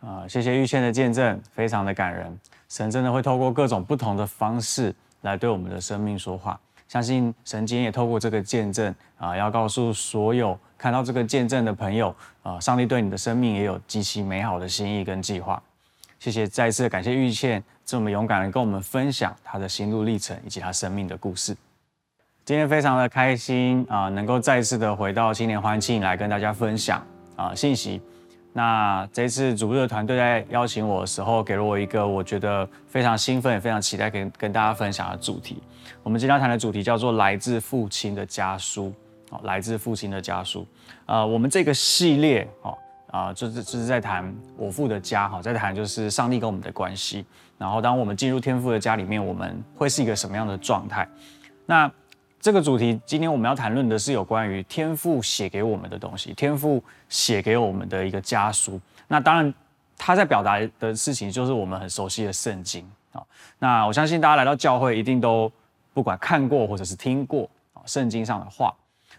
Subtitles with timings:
[0.00, 2.38] 啊、谢谢玉倩的见证，非常的感人。
[2.68, 6.58] 神真的会透过各种不同的方式来对我们的生命说话。
[6.86, 15.62] 相信神今天也透过这个见证啊、要告诉所有看到这个见证的朋友啊、上帝对你的生命也有极其美好的心意跟计划。
[16.18, 21.56] 谢谢，再次感谢玉倩这么勇敢的跟我们分享她的心路历程以及她生命的故事。
[22.44, 27.04] 今天非常的开心啊、能够再次的回到青年欢庆来跟大家分享
[27.36, 28.00] 啊、信息。
[28.58, 35.62] 那这次主日的团队在邀请我的时候，给了我一个我觉得非常兴奋也非常期待跟跟大家分享的主题。
[36.02, 38.92] 我们今天要谈的主题叫做“来自父亲的家书”。
[39.30, 40.66] 哦，来自父亲的家书。
[41.06, 42.76] 呃，我们这个系列哦，
[43.12, 47.24] 啊、就是就是在谈我父的家哈，在谈就是上帝跟我们的关系。
[47.58, 51.06] 然后，当我们进入天父的家里面，我们会是一个什么样的状态？
[51.64, 51.88] 那
[52.40, 58.80] 这个主题，今天我们要谈论的是有关于天父写给我们的东西，天父写给我们的一个家书。
[59.08, 59.52] 那当然，
[59.96, 63.20] 他在表达的事情就是我们很熟悉的圣经啊。
[63.58, 65.50] 那我相信大家来到教会，一定都
[65.92, 67.50] 不管看过或者是听过
[67.86, 68.72] 圣经上的话。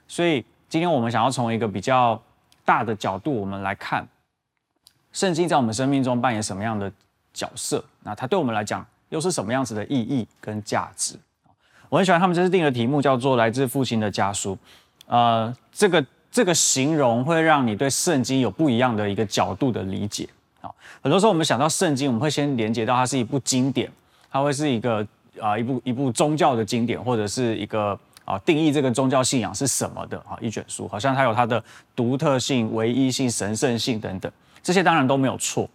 [0.07, 2.19] 所以今天我们想要从一个比较
[2.63, 4.07] 大的角度，我们来看
[5.11, 6.89] 圣经在我们生命中扮演什么样的
[7.33, 7.83] 角色。
[8.01, 11.19] 那它对我们来讲又是什么样子的意义跟价值？
[11.89, 14.57] 我很喜欢他们这次定的题目叫做“来自父亲的家书”，
[15.07, 20.29] 呃，这个这个形容会让你对圣经有不一样的一个角度的理解
[20.61, 20.69] 啊。
[21.01, 23.91] 很多时候我们想到圣经，我们会先连接到它是一部经典，
[24.31, 25.05] 它会是一个
[25.41, 31.63] 啊、一部一部宗教的经典，或者是一个啊、定义这个宗教信仰是什么的啊一卷书，好像它有它的
[31.95, 34.31] 独特性、唯一性、神圣性等等，
[34.61, 35.67] 这些当然都没有错。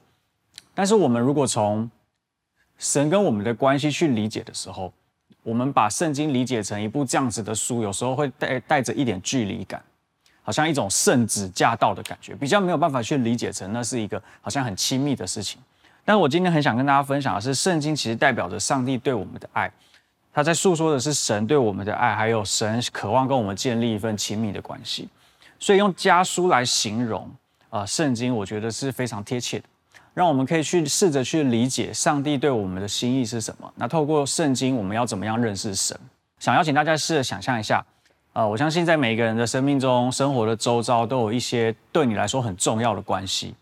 [0.74, 1.90] 但是我们如果从
[2.78, 4.92] 神跟我们的关系去理解的时候，
[5.44, 9.80] 我们把圣经理解成一部这样子的书，有时候会带带着一点距离感，
[10.42, 15.60] 好像一种圣旨驾到的感觉，比较没有办法去理解成那是一个好像很亲密的事情。
[16.02, 19.70] 但我今天很想跟大家分享的是，圣经其实代表着上帝对我们的爱，
[20.32, 25.08] 他在诉说的是神对我们的爱，还有神渴望跟我们建立一份亲密的关系。
[25.58, 27.30] 所以用家书来形容
[27.70, 29.64] 啊，圣经，我觉得是非常贴切的。
[30.14, 33.70] 让我们可以去试着去理解上帝对我们的心意是什么。
[33.75, 35.98] 那透过圣经，我们要怎么样认识神？
[36.39, 37.85] 想邀请大家试着想象一下，
[38.33, 43.55] 呃，我相信在每一个人的生命中，生活的周遭都有一些对你来说很重要的关系，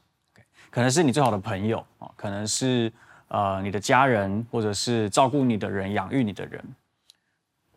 [0.70, 2.92] 可能是你最好的朋友啊，可能是
[3.28, 6.62] 呃你的家人，或者是照顾你的人、养育你的人。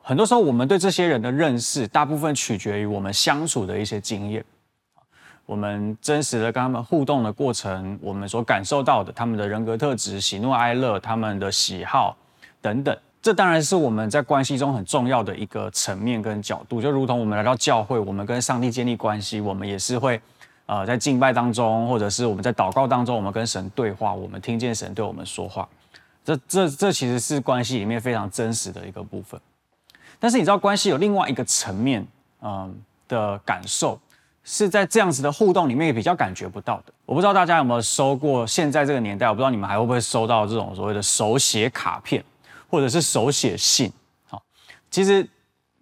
[0.01, 4.43] 很多时候，我们对这些人的认识，大部分取决于我们相处的一些经验。
[5.45, 12.17] 我们真实的跟他们互动的过程，我们所感受到的他们的人格特质、喜怒哀乐、他们的喜好
[12.61, 16.81] 等等，这当然是我们在关系中很重要的一个层面跟角度。
[16.81, 20.19] 就如同我们来到教会，我们跟上帝建立关系，我们也是会，
[20.65, 25.67] 呃，在敬拜当中，或者是我们在祷告当中，我们跟神对话，我们听见神对我们说话。
[26.23, 29.39] 这、这、这其实是关系里面非常真实的一个部分。
[30.19, 32.03] 但是你知道，关系有另外一个层面，
[32.41, 32.75] 嗯、
[33.07, 33.99] 的感受。
[34.47, 36.93] 是在这样子的互动里面也比较感觉不到的。
[37.05, 42.23] 我不知道大家有没有收过，现在这个年代，我不知道你们还会不会收到这种所谓的手写卡片，
[42.69, 43.91] 或者是手写信。
[44.29, 44.41] 好，
[44.91, 45.27] 其实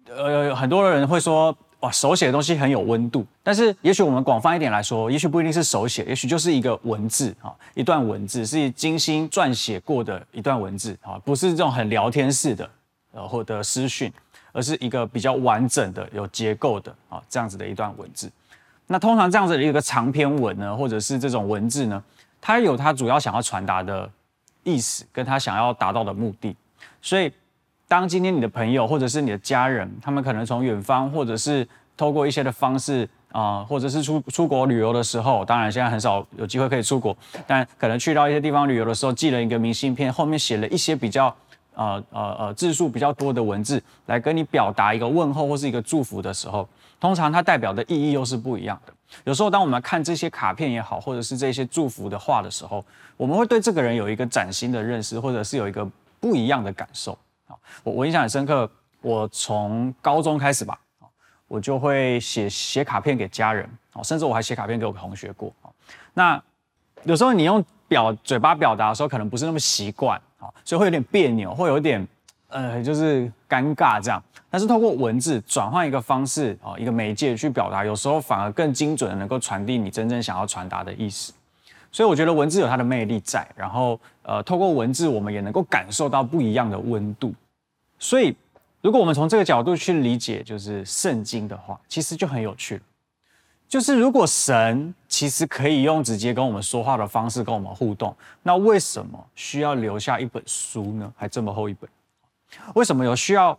[0.08, 3.26] 呃很多人会说，哇，手写的东西很有温度。
[3.42, 12.70] 但是也许我们广泛一点来说，也许不一定是手写，也许就是一个文字啊，一段文字是精心撰写过的一段文字啊，不是这种很聊天式的
[13.12, 14.10] 呃或者私讯，
[14.52, 18.32] 而是一个比较完整的、有结构的啊这样子的一段文字。
[18.86, 22.02] 那通常这样子的一个长篇文呢，或者是这种文字呢，
[22.40, 24.08] 它有它主要想要传达的
[24.62, 26.54] 意思，跟它想要达到的目的。
[27.00, 27.32] 所以，
[27.88, 37.16] 当今天你的朋友或者是你的家人，他们可能从远方，或者是透过一些的方式啊、或者是出出国旅游的时候，当然现在很少有机会可以出国，
[37.46, 41.34] 但可能去到一些地方旅游的时候，寄了一个明信片，后面写了一些比较
[41.74, 46.68] 呃呃呃字数比较多的文字，来跟你表达一个问候或是一个祝福的时候。
[47.04, 48.94] 通常它代表的意义又是不一样的。
[49.24, 52.82] 有时候，当我们看这些卡片也好，或者是这些祝福的话的时候，
[53.18, 55.86] 我们会对这个人有一个崭新的认识，或者是有一个
[56.18, 57.18] 不一样的感受。
[57.82, 58.70] 我我印象很深刻，
[59.02, 60.80] 我从高中开始吧，
[61.46, 63.68] 我就会写写卡片给家人，
[64.02, 65.52] 甚至我还写卡片给我同学过。
[66.14, 66.42] 那
[67.02, 72.08] 有时候你用表嘴巴表达的时候，可能不是那么习惯，啊所以会有点别扭，会有点。
[72.54, 81.32] 呃，就是尴尬这样，但是透过文字转换一个方式啊，一个媒介去表达，有时候反而更精准的能够传递你真正想要传达的意思。
[81.90, 87.34] 所以我觉得文字有它的魅力在，然后呃，透过文字我们也能够感受到不一样的温度。
[87.98, 88.36] 所以
[88.80, 92.82] 如果我们从这个角度去理解就是圣经的话，其实就很有趣了。
[93.66, 98.14] 就是如果神其实可以用直接跟我们说话的方式跟我们互动。
[98.44, 101.12] 那为什么需要留下一本书呢？
[101.16, 101.90] 还这么厚一本？
[102.74, 103.58] 为什么有需要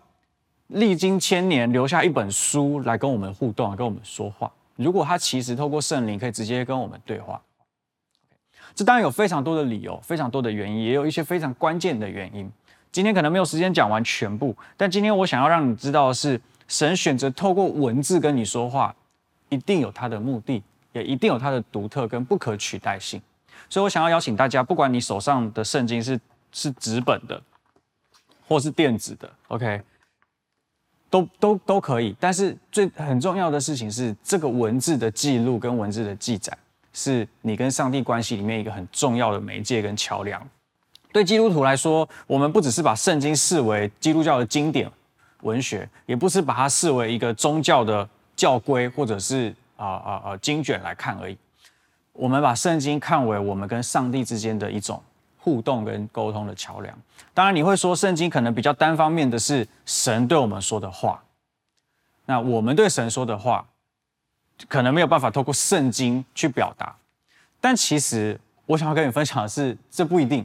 [0.67, 4.51] 历经千年留下一本书来跟我们互动，跟我们说话？
[4.75, 7.41] 如果他其实透过圣灵可以直接跟我们对话，
[8.73, 12.51] 这当然有非常多的理由，非常多的原因，也有一些非常关键的原因。
[12.91, 18.95] 今天可能没有时间讲完全部，但今天我想要让你知道的是，神选择透过文字跟你说话，
[19.49, 20.63] 一定有他的目的，
[20.93, 23.21] 也一定有他的独特跟不可取代性。
[23.69, 26.19] 所以我想要邀请大家，不管你手上的圣经是
[26.51, 27.41] 是纸本的，
[28.47, 29.81] 或是电子的，OK。
[31.07, 36.57] 都都都可以，但是最很重要的事情是，这个文字的记录跟文字的记载，
[36.91, 40.45] 是你跟上帝关系里面一个很重要的媒介跟桥梁。
[41.13, 44.91] 对基督徒来说，我们不只是把圣经视为基督教的经典
[45.43, 51.37] 文学，也不是把它视为一个宗教的教规或者是啊啊啊经卷来看而已。
[52.11, 55.01] 我们把圣经看为我们跟上帝之间的一种。
[55.45, 56.97] 互动跟沟通的桥梁。
[57.35, 61.23] 当然，你会说圣经可能比较单方面的是神对我们说的话，
[62.25, 63.63] 那我们对神说的话，
[64.67, 66.95] 可能没有办法透过圣经去表达。
[67.61, 70.43] 但其实我想要跟你分享的是，这不一定。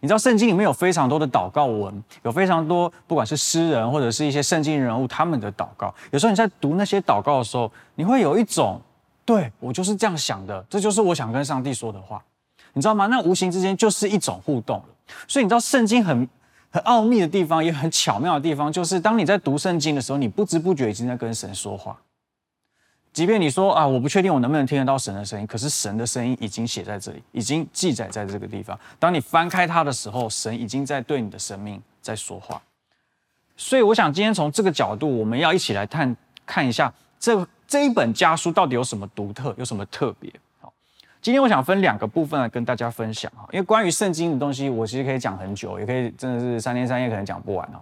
[0.00, 5.94] 你知道，圣经里面有非常多的祷告文，有非常多不管是诗人或者是一些圣经人物他们的祷告。
[6.12, 8.80] 有时候你在读那些祷告的时候，你会有一种，
[9.26, 12.24] 对，我就是这样想的，这就是我想跟上帝说的话。
[12.72, 13.06] 你知道吗？
[13.06, 14.82] 那无形之间就是一种互动。
[15.26, 16.28] 所以你知道圣经很
[16.70, 21.98] 很奥秘的地方，也很巧妙的地方，就是当你在读圣经的时候，你不知不觉已经在跟神说话。
[23.12, 28.78] 即便你说啊，我不确定我能不能听得到神的声音，可是神的声音已经写在这里，已经记载在这个地方。
[29.00, 32.62] 当你翻开它的时候，神已经在对你的生命在说话。
[33.56, 36.16] 所以我想今天从这个角度，我们要一起来看
[36.46, 40.32] 看一下这这一本家书到底有什么独特，有什么特别。
[41.22, 47.78] 今天我想分两个部分来跟大家分享哈，因为关于圣经的东西，我其实可以讲很久，也可以真的是三天三夜可能讲不完哦。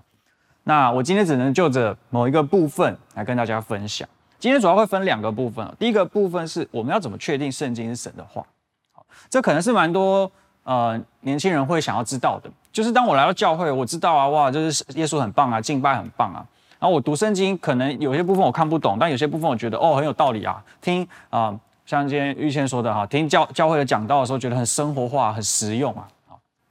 [0.65, 4.09] 那我今天只能就着某一个部分来跟大家分享。
[4.41, 8.45] 今天主要会分两个部分，第一个部分是我们要怎么确定圣经是神的话，
[8.93, 10.29] 好，这可能是蛮多
[10.65, 16.45] 呃年轻人会想要知道的，就是当我来到教会，我知道啊，哇，就是耶稣很棒啊，敬拜很棒啊，
[16.81, 21.57] 然后我读圣经，可能有些部分我看不懂，但有些部分我觉得哦很有道理啊，听啊。
[21.89, 26.07] 像今天玉谦说的哈，听教教会的讲道的时候，觉得很生活化、很实用啊，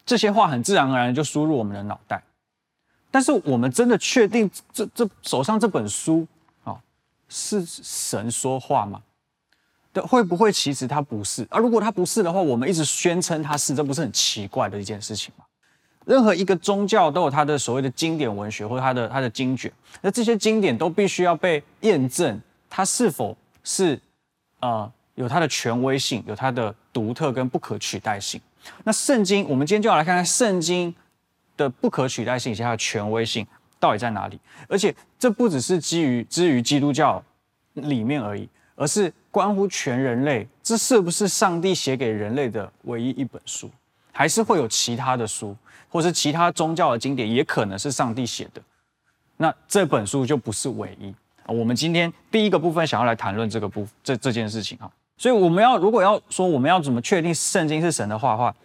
[0.05, 2.21] 这些话很自然而然就输入我们的脑袋。
[3.09, 6.27] 但是我们真的确定这这手上这本书
[6.63, 6.77] 啊
[7.29, 9.01] 是神说话吗？
[9.91, 11.41] 对，会不会其实它不是？
[11.49, 15.43] 啊，如果它不是的话，我们一直宣称它是，这不是很奇怪的一件事情吗？
[16.05, 22.39] 任何一个宗教都有它的所谓的经典文学或者它的它的经卷，那这些经典都必须要被验证，
[22.69, 23.99] 它是否是
[24.59, 24.69] 啊？
[24.69, 28.39] 呃有它的权威性，有它的独特跟不可取代性。
[28.83, 30.93] 那圣经，我们今天就要来看看圣经
[31.57, 33.45] 的不可取代性以及它的权威性
[33.79, 34.39] 到底在哪里。
[34.67, 37.23] 而且这不只是基于基于基督教
[37.73, 40.47] 里面而已，而是关乎全人类。
[40.61, 43.71] 这是不是上帝写给人类的唯一一本书？
[44.11, 45.57] 还是会有其他的书，
[45.89, 48.61] 或是其他宗教的经典也可能是上帝写的？
[49.37, 51.11] 那这本书就不是唯一。
[51.45, 54.91] 我们今天第一个部分想要来谈论这个部这这件事情哈。
[55.17, 58.55] 所以我们要如果要说我们要怎么确定圣经是神的话的话，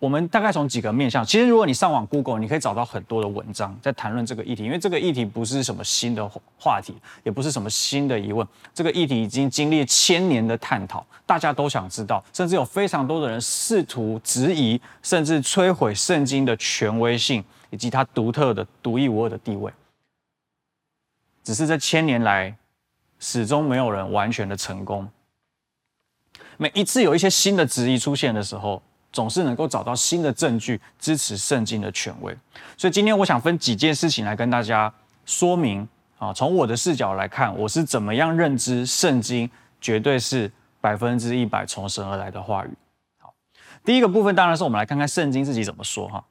[0.00, 1.24] 我们大概从几个面向。
[1.24, 6.26] 其实如果你上网 Google，你可以找到很多的文章在谈论这个议题，因为这个议题不是什么新的
[6.58, 8.46] 话题，也不是什么新的疑问。
[8.74, 19.70] 这个议题已经经历千年的探讨，大家都想知道，甚至有非常多的人试图质疑，甚至摧毁圣经的权威性以及它独特的独一无二的地位。
[21.44, 22.56] 只是这千年来，
[23.18, 25.06] 始终没有人完全的成功。
[26.60, 32.36] 每一次有一些新的质疑出现的时候，总是能够找到新的证据支持圣经的权威。
[32.76, 34.92] 所以今天我想分几件事情来跟大家
[35.24, 35.88] 说明
[36.18, 39.50] 啊，从我的视角来看，我是怎么样认知圣经
[39.80, 40.52] 绝对是
[40.82, 42.70] 百分之一百从神而来的话语。
[43.16, 43.32] 好，
[43.82, 46.22] 第一个部分当然是我们来看看圣经自己怎么说哈，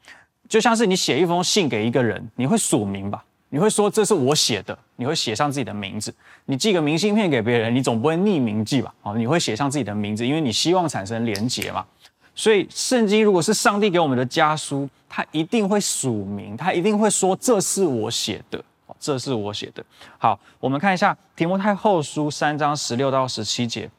[0.48, 3.26] 就像是你写一封信给一个人，你会署名吧？
[3.52, 6.14] 你会说这是我写的，你会写上自己的名字。
[6.46, 8.94] 你寄个明信片给别人，你总不会匿名寄吧？
[9.02, 11.84] 哦，你会写上自己的名字，因为你希望产生连结嘛。
[12.36, 18.64] 所以圣经如果是上帝给我们的家书，他一定会署名，他一定会说这是我写的，
[19.00, 19.84] 这是我写的。
[20.20, 23.90] 好，我们看一下提摩太后书三章十六到十七节，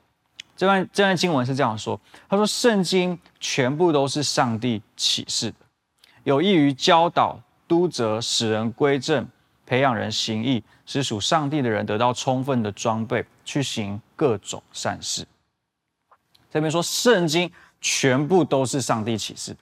[0.56, 5.56] 这段这段经文是这样说：他说，圣经全部都是上帝启示的，
[6.22, 9.26] 有益于教导、督责、使人归正。
[9.70, 15.24] 培养人行义，使属上帝的人得到充分的装备，去行各种善事。
[16.50, 17.48] 这边说圣经
[17.80, 19.58] 全部都是上帝启示的，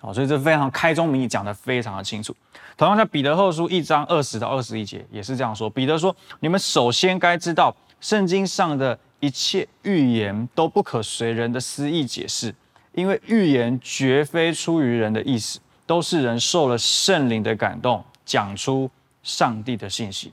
[0.00, 2.34] 好，所以这非常开宗明义讲得非常的清楚。
[2.76, 12.52] 同样在彼得后书一章二十到二十一节也是这样说，彼得说：你们首先该知道，圣经上的一切预言都不可随人的私意解释，
[12.94, 18.90] 因为预言绝非出于人的意思，都是人受了圣灵的感动，讲出
[19.22, 20.32] 上帝的信息。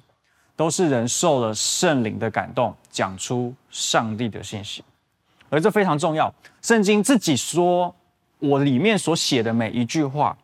[0.56, 4.84] 都是人受了圣灵的感动，讲出上帝的信息，
[5.50, 6.30] 而这非常重要。
[6.62, 7.96] 圣经自己说，
[8.40, 10.38] 我里面所写的每一句话，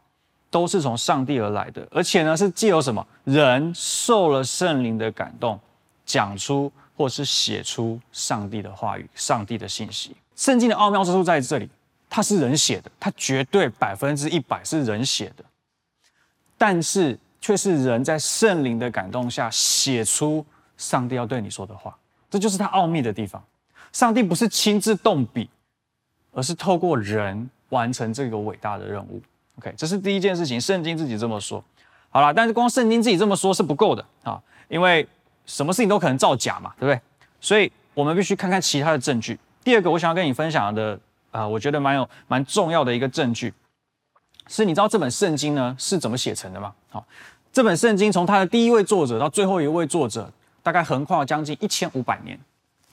[0.49, 3.05] 都是从上帝而来的，而且呢，是借由什么？
[3.25, 5.59] 人受了圣灵的感动，
[6.05, 10.15] 讲出或是写出上帝的话语、上帝的信息。
[10.37, 11.69] 圣经的奥妙之处在这里，
[12.09, 15.43] 它是人写的，它绝对百分之一百是人写的，
[16.57, 17.19] 但是。
[17.45, 20.43] 却是人在圣灵的感动下写出
[20.77, 21.95] 上帝要对你说的话，
[22.27, 23.39] 这就是他奥秘的地方。
[23.93, 25.47] 上帝不是亲自动笔，
[26.31, 29.21] 而是透过人完成这个伟大的任务。
[29.59, 31.63] OK，这是第一件事情，圣经自己这么说。
[32.09, 35.07] 好了，但是光圣经自己这么说是不够的啊，因为
[35.45, 36.99] 什么事情都可能造假嘛，对不对？
[37.39, 39.39] 所以我们必须看看其他的证据。
[39.63, 40.99] 第二个，我想要跟你分享的
[41.29, 43.53] 啊，我觉得蛮有蛮重要的一个证据，
[44.47, 46.73] 是你知道这本圣经呢是怎么写成的吗？
[46.89, 47.05] 好。
[47.55, 50.29] 这本圣经从它的第一位作者到最后一位作者，
[50.61, 52.37] 大概横跨了将近一千五百年。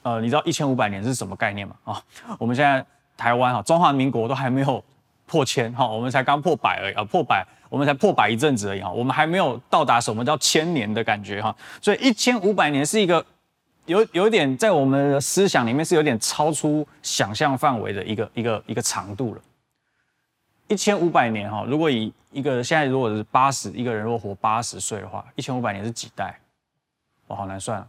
[0.02, 1.74] 呃，你知道一千五百年是什么概念吗？
[1.82, 2.00] 啊、
[2.38, 4.80] 我们现在台湾哈，中华民国都还没有
[5.26, 13.24] 破千哈、我们才刚破百而已啊，破百我们才破百一阵子而已哈，我们还没有到达什么叫千年的感觉哈，所以一千五百年是一个
[13.86, 19.40] 有有点在我们的思想里面是有点超出想象范围的一个一个一个长度了。
[20.72, 26.34] 一千五百年哈，如果以一个现在如果是八十一个人，如果活八十岁的话，一千五百年是几代？
[27.26, 27.86] 哇，好难算啊！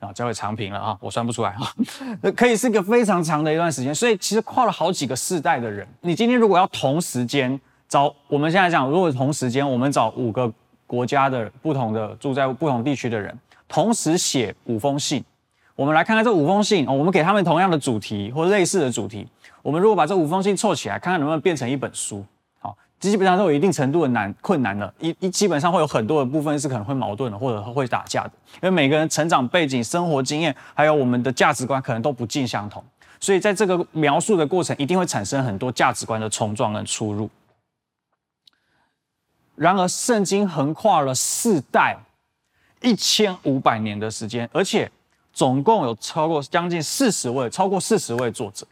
[0.00, 1.72] 然后交给长平了啊，我算不出来哈。
[2.20, 5.86] 那可以是一个非常长的一段时间，所以其实跨了好几个世代的人。
[6.00, 10.52] 你今天如果要同时间找，我们现在讲，如果同时间我们找五个
[10.88, 13.32] 国家的不同的住在不同地区的人，
[13.68, 15.24] 同时写五封信，
[15.76, 19.24] 我们来看看这五封信，我们给他们同样的主题或类似的主题。
[19.64, 22.22] 我们如果把这五封信凑起来，看看能不能变成一本书，
[22.60, 32.84] 好，基本上都有一定程度的难困难的，一一基本上会有很多的部分是可能会矛盾的，或者会打架的，因为每个人成长背景、生活经验，还有我们的价值观可能都不尽相同，
[33.18, 37.30] 所以在这个描述的过程，一定会产生很多价值观的冲撞跟出入。
[39.56, 41.96] 然而，圣经横跨了四代，
[42.82, 44.92] 一千五百年的时间，而且
[45.32, 48.66] 总共有超过将近四十位，超过四十位作者。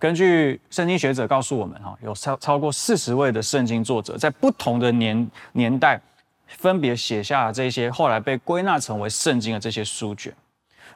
[0.00, 6.00] 根据圣经学者告诉我们，哈，有超超过四十位的圣经作者，在不同的年年代，
[6.46, 10.34] 分别写下了这些后来被归纳成为圣经的这些书卷。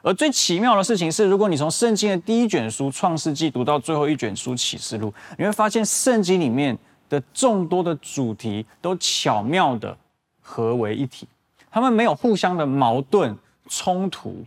[0.01, 9.95] 而最奇妙的事情是，如果你从圣经的第一卷书《创世纪》读到最后一卷书《启示录》，你会发现圣经里面的众多的主题都巧妙的
[10.41, 11.27] 合为一体，
[11.71, 13.37] 他们没有互相的矛盾
[13.69, 14.43] 冲突。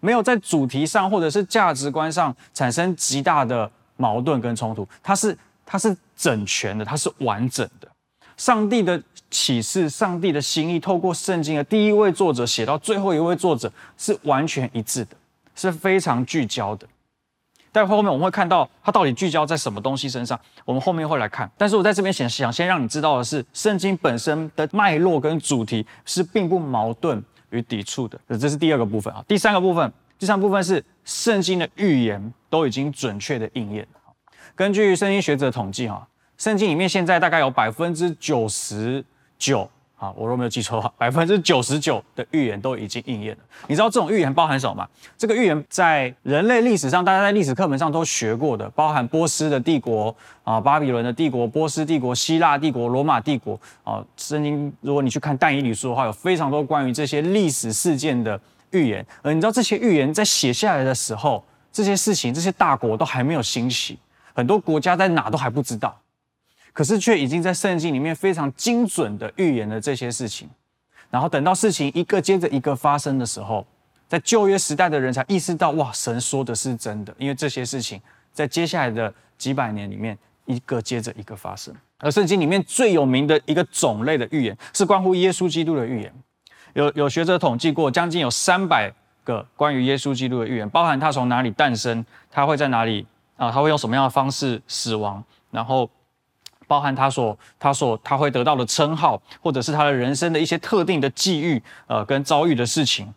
[0.00, 7.88] 没有在主题上或者是价值观上产生极大的矛盾跟冲突，它是它是整全的，它是完整的。
[8.36, 15.16] 上帝的启示，上帝的心意，透过圣经的第一位作者写到最后一位作者，是完全一致的，
[15.54, 16.86] 是非常聚焦的。
[17.72, 21.48] 待会后面我们会看到它到底聚焦在什么东西身上，我们后面会来看。
[21.56, 29.24] 但是我在这边想想先让你知道的是，圣经本身的脉络跟主题是并不矛盾与抵触的，这是第二个部分啊。
[29.28, 33.86] 第三个部分，第三部分是圣经的预言都已经准确的应验。
[34.54, 39.04] 根据圣经学者统计，哈，圣经里面现在大概有百分之九十
[39.38, 43.42] 九，啊，我若没有记错，百分之九十九的预言都已经应验了。
[43.66, 44.88] 你知道这种预言包含什么吗？
[45.18, 54.02] 这个预言在人类历史上，大家在历史课本上都学过的，包含波斯的帝国啊，巴比伦的帝国、波斯帝国、希腊帝国、罗马帝国啊。
[54.16, 58.40] 圣经如果你去看但以理书的话，有非常多关于这些历史事件的
[58.70, 59.04] 预言。
[59.20, 63.98] 而你知道这些预言在写下来的时候，这些事情、这些大国都还没有兴起。
[64.32, 65.94] 很多国家在哪都还不知道，
[66.72, 70.48] 可是却已经在圣经里面非常精准的预言了这些事情。
[71.10, 73.66] 然后等到事情一个接着一个发生的时候，
[74.08, 78.00] 在旧约时代的人才意识到，哇，神说的是真的，因为这些事情
[78.32, 81.74] 在接下来的几百年里面一个接着一个发生。
[81.98, 86.12] 而圣经里面最有名的一个种类的预言是关乎耶稣基督的预言。
[86.74, 88.92] 有有学者统计过，将近有三百
[89.24, 93.06] 个关于耶稣基督的预言，包含他从哪里诞生，他会在哪里。
[93.36, 95.24] 啊，他会用什么样的方式死亡？
[95.50, 95.88] 然后
[96.70, 103.12] 包含他所、他所、他会得到的称号，或者是他的人生的一些特定的际遇，呃，跟遭遇的事情，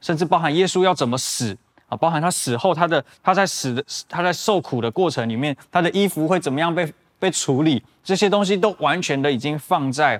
[0.00, 1.54] 甚至包含耶稣要怎么死
[1.90, 10.18] 啊，包含他死后他的他在死的他在受苦的过程里面，他的衣服会怎么样被被处理，这些东西都完全的已经放在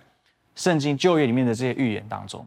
[0.54, 2.46] 圣经旧约里面的这些预言当中。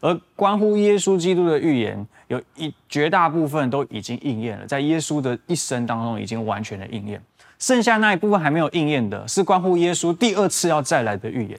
[0.00, 7.22] 而关乎耶稣基督的预言，有一绝大部分都已经应验了，在耶稣的一生当中已经完全的应验。
[7.62, 11.56] 剩下那一部分还没有应验的，是关乎耶稣第二次要再来的预言。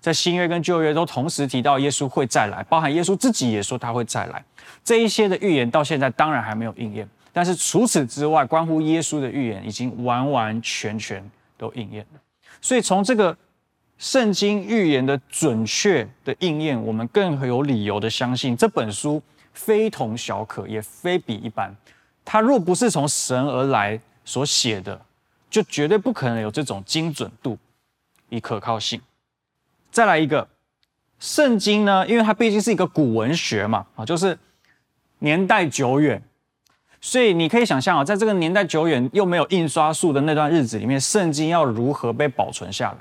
[0.00, 4.42] 在新约跟旧约都同时提到耶稣会再来，包含耶稣自己也说他会再来。
[4.82, 11.22] 这一些的预言到现在当然还没有应验，但是除此之外，关乎耶稣的预言已经完完全全
[11.58, 12.20] 都应验了。
[12.62, 13.36] 所以从这个
[13.98, 21.76] 圣经预言的准确的应验，我们更有理由的相信这本书非同小可，也非比一般。
[22.24, 24.98] 它若不是从神而来所写的，
[25.50, 27.58] 就绝对不可能有这种精准度
[28.28, 29.00] 与可靠性。
[29.90, 30.46] 再来一个，
[31.18, 34.38] 圣经呢，因为它毕竟是一个古文学嘛，啊，就是
[35.20, 36.22] 年代久远，
[37.00, 42.98] 所以你可以想象啊，在这个年代久远又没有印刷术的那段日子里面，圣经要如何被保存下来？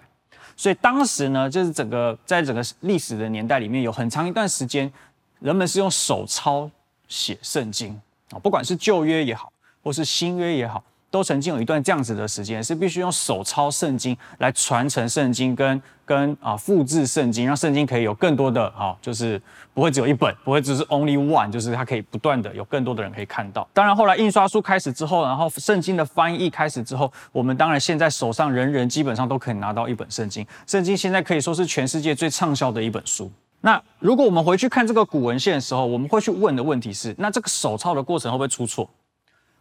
[0.56, 4.92] 所以当时呢，就是整个在整个历史的年代里面，有很长一段时间，
[5.39, 6.68] 人们是用手抄
[7.08, 7.94] 写圣经
[8.32, 9.51] 啊，不管是旧约也好，
[9.84, 10.84] 或是新约也好。
[11.10, 19.42] 都曾经有一段这样子的时间，是必须用手抄圣经来传承圣经跟，跟啊复制圣经，让圣经可以有更多的啊，就是
[19.74, 23.68] 不会只有一本，不会只是 only one，就是它可以不断的有更多的人可以看到。
[23.74, 30.46] 当然后来印刷术开始之后，然后圣经的翻译开始之后，我们当然现在手上人人基本上都可以拿到一本圣经。
[30.66, 33.32] 圣经现在可以说是全世界最畅销的一本书。
[33.62, 38.88] 那如果我们回去看这个古文献的时候，我们会去问的问题是：那这个手抄的过程会不会出错？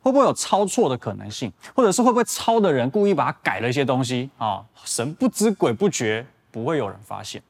[0.07, 4.63] 会不会有抄错的可能性，或者是会不会抄的人故意把它改了一些东西啊？
[4.85, 7.43] 神不知鬼不觉，不会有人发现。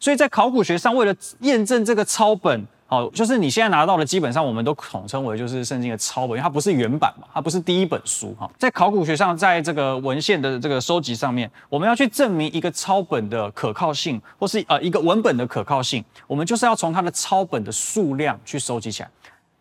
[0.00, 8.50] 所以在考古学上，为了验证这个抄本，好，就是你现在拿到的，基本上我们都统称为就是圣经的抄本，因为它不是原版嘛，它不是第一本书哈。
[8.58, 19.10] 在考古学上，在这个文献的这个收集上面，我们要去证明一个抄本的可靠性，或是呃一个文本的可靠性，我们就是要从它的抄本的数量去收集起来。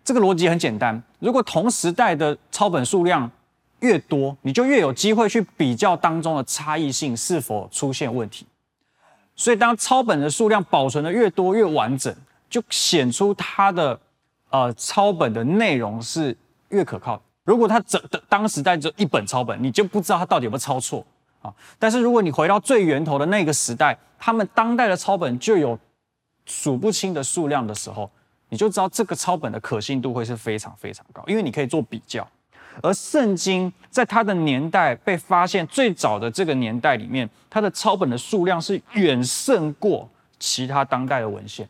[0.10, 3.30] 这个逻辑很简单，如果同时代的抄本数量
[3.82, 8.44] 越多，你就越有机会去比较当中的差异性是否出现问题。
[9.36, 12.12] 所以，当抄本的数量保存的越多越完整，
[12.50, 14.00] 就显出它的
[14.50, 16.36] 呃抄本的内容是
[16.70, 17.22] 越可靠。
[17.44, 21.06] 如果它整的当时代只有一本抄本，你就不知道它到底有没有抄错
[21.44, 21.54] 啊。
[21.78, 25.78] 但是如果你回到最源头的那个时代，他们当代的抄本就有
[26.48, 28.10] 数不清的数量的时候。
[28.50, 32.28] 你就知道这个抄本的可信度会是非常非常高，因为你可以做比较。
[32.82, 40.10] 而圣经在它的年代被发现最早的这个年代里面，它的抄本的数量是远胜过
[40.40, 41.68] 其他当代的文献。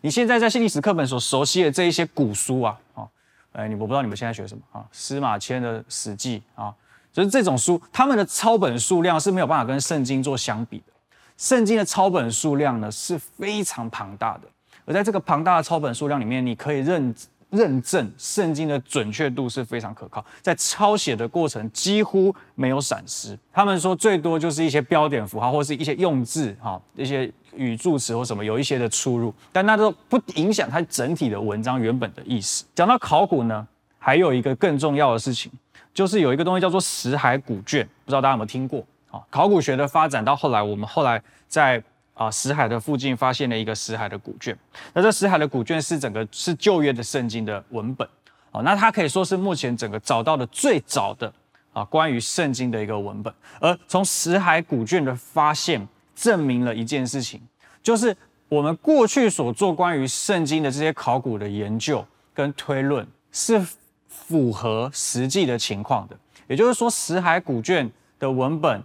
[0.00, 3.08] 你现在在历史课本所熟悉的这一些古书啊，啊，
[3.52, 4.86] 哎，你我不知道你们现在学什么啊？
[4.92, 6.74] 司马迁的《史记》啊，
[7.12, 10.92] 就是这种书，他们的抄本数量是没有办法跟圣经做相比的。
[11.36, 14.48] 圣经的抄本数量呢是非常庞大的。
[14.88, 17.14] 而在这个庞大的抄本数量里面，你可以认
[17.50, 23.38] 认证圣经的准确度是非常可靠，在抄写的过程几乎没有闪失。
[23.52, 32.64] 他们说最多就是一些标点符号或是一些用字哈，一些语助词或什么有一些的出入，但那都不影响它整体的文章原本的意思。
[32.74, 35.52] 讲到考古呢，还有一个更重要的事情，
[35.92, 38.82] 就是有一个东西叫做石海古卷，不知道大家有没有听过？
[39.10, 41.82] 啊，考古学的发展到后来，我们后来在。
[42.18, 44.58] 啊，死海的附近发现了一个死海的古卷。
[44.92, 48.06] 那这死海的古卷是整个是旧约的圣经的文本。
[48.50, 51.32] 哦，那它可以说是目前整个找到的最早的
[51.72, 53.32] 啊关于圣经的一个文本。
[53.60, 57.40] 而从死海古卷的发现，证明了一件事情，
[57.80, 58.16] 就是
[58.48, 62.04] 我们过去所做关于圣经的这些考古的研究
[62.34, 63.64] 跟推论是
[64.08, 66.16] 符合实际的情况的。
[66.48, 68.82] 也就是说，死海古卷的文本。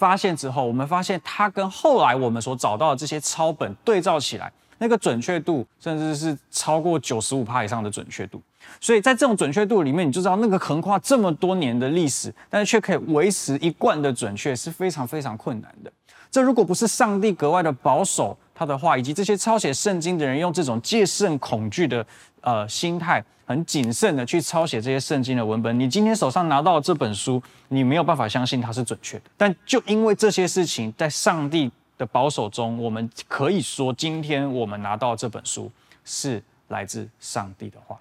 [0.00, 8.40] 发现之后，我们发现它跟后来我们所找到的这些抄本对照起来，那个准确度甚至是超过九十五趴以上的准确度。
[8.80, 15.92] 所以在这种准确度里面，你就知道那个横跨这么多年的历史，但是却可以维持一贯的准确，是非常非常困难的。
[16.30, 22.06] 这如果不是上帝格外的保守他的话，以及这些抄写圣经的人用这种戒慎恐惧的
[22.40, 23.22] 呃心态。
[23.50, 25.76] 很谨慎的去抄写这些圣经的文本。
[25.76, 29.24] 你今天手上拿到这本书，你没有办法相信它是准确的。
[29.36, 35.68] 但就因为这些事情，在上帝的保守中，我们可以说，今天我们拿到这本书
[36.04, 38.00] 是来自上帝的话。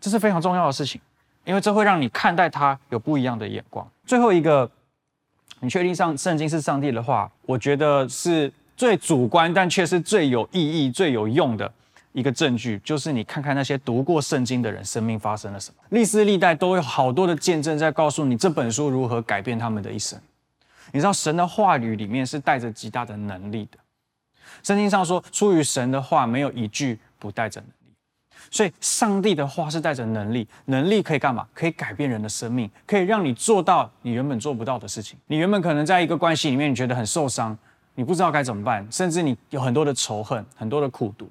[0.00, 1.00] 这是非常重要的事情，
[1.44, 3.84] 因为这会让你看待它有不一样的眼光。
[4.06, 4.70] 最后一个，
[5.58, 11.72] 你确定上圣经是上帝的话，我觉得是最主观，但却是最有意义、最有用的。
[12.12, 15.82] 一个证据，就是你看看那些读过圣经的人，生命发生了什么。
[15.90, 20.18] 历世历代都有好多的见证在告诉你这本书如何改变他们的一生。
[20.92, 23.78] 你知道神的话语里面是带着极大的能力的。
[24.62, 27.74] 圣经上说，出于神的话没有一句不带着能力。
[28.50, 31.46] 所以上帝的话是带着能力，能力可以干嘛？
[31.54, 35.16] 可以改变人的生命，可以让你做到你原本做不到的事情。
[35.26, 37.56] 你原本可能在一个关系里面，你觉得很受伤，
[37.94, 41.30] 你不知道该怎么办，甚至你有很多的仇恨，很多的苦毒。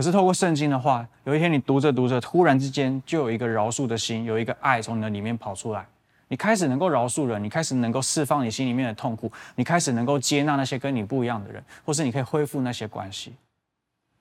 [0.00, 5.86] 可是透过圣经的话，有一天你读着读着，突然之间就有一个饶恕的心，有一个爱从你的里面跑出来。
[6.28, 13.34] 你开始能够饶恕人，你开始能够释放你心里面的痛苦，你开始能够接纳那些跟你不一样的人，或是你可以恢复那些关系。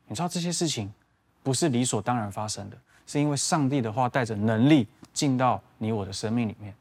[0.09, 0.91] 你知道这些事情
[1.43, 2.75] 不是理所当然发生的，
[3.07, 6.73] 是因为上帝的话带着能力进到你我的生命里面。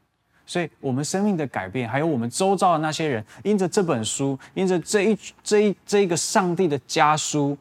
[0.45, 7.57] 所以，我们生命的改变，还有我们周遭的那些人，因着这本书，因着这一这一这一个上帝的家书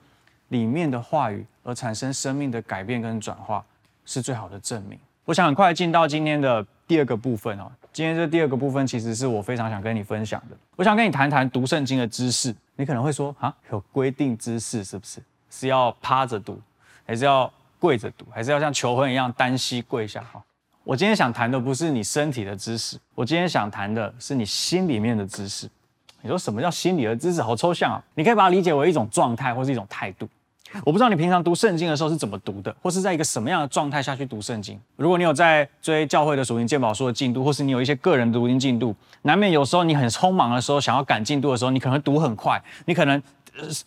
[0.49, 3.65] 里面的话语而产生生命的改变跟转化，
[4.05, 4.99] 是最好的证明。
[5.25, 6.67] 我想很快进到今天的。
[6.89, 10.57] 第二个部分哦，今天这第二个部分其实是我非常想跟你分享的。
[10.75, 12.57] 我想跟你谈谈读圣经的知识。
[12.77, 15.21] 你可能会说啊，有规定姿势是不是？
[15.51, 16.59] 是要趴着读，
[17.05, 20.23] 还是要跪着读，还是要像求婚一样单膝跪下？
[20.33, 20.43] 哈，
[20.83, 25.69] 我今天想谈的不是你身体的知识，我今天想谈的是你心里面的知识。
[26.23, 27.43] 你说什么叫心理的知识？
[27.43, 28.01] 好抽象啊！
[28.15, 30.27] 你可以把它理解为一种状态或是一种态度。
[30.85, 34.79] 我不知道你平常读圣经的时候是怎么读的，或是在一个什么样的状态下去读圣经。
[34.97, 43.23] 如果你有在追教会的属灵鉴宝书的进度，或是你有一些个人读经进度，难免有时候你很匆忙的时候，想要赶进度的时候，你可能读很快，你可能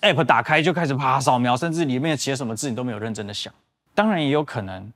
[0.02, 3.54] App 打开就开始啪扫描，甚至里面写什么字你都没有认真的想。
[3.94, 4.91] 当然也有可能。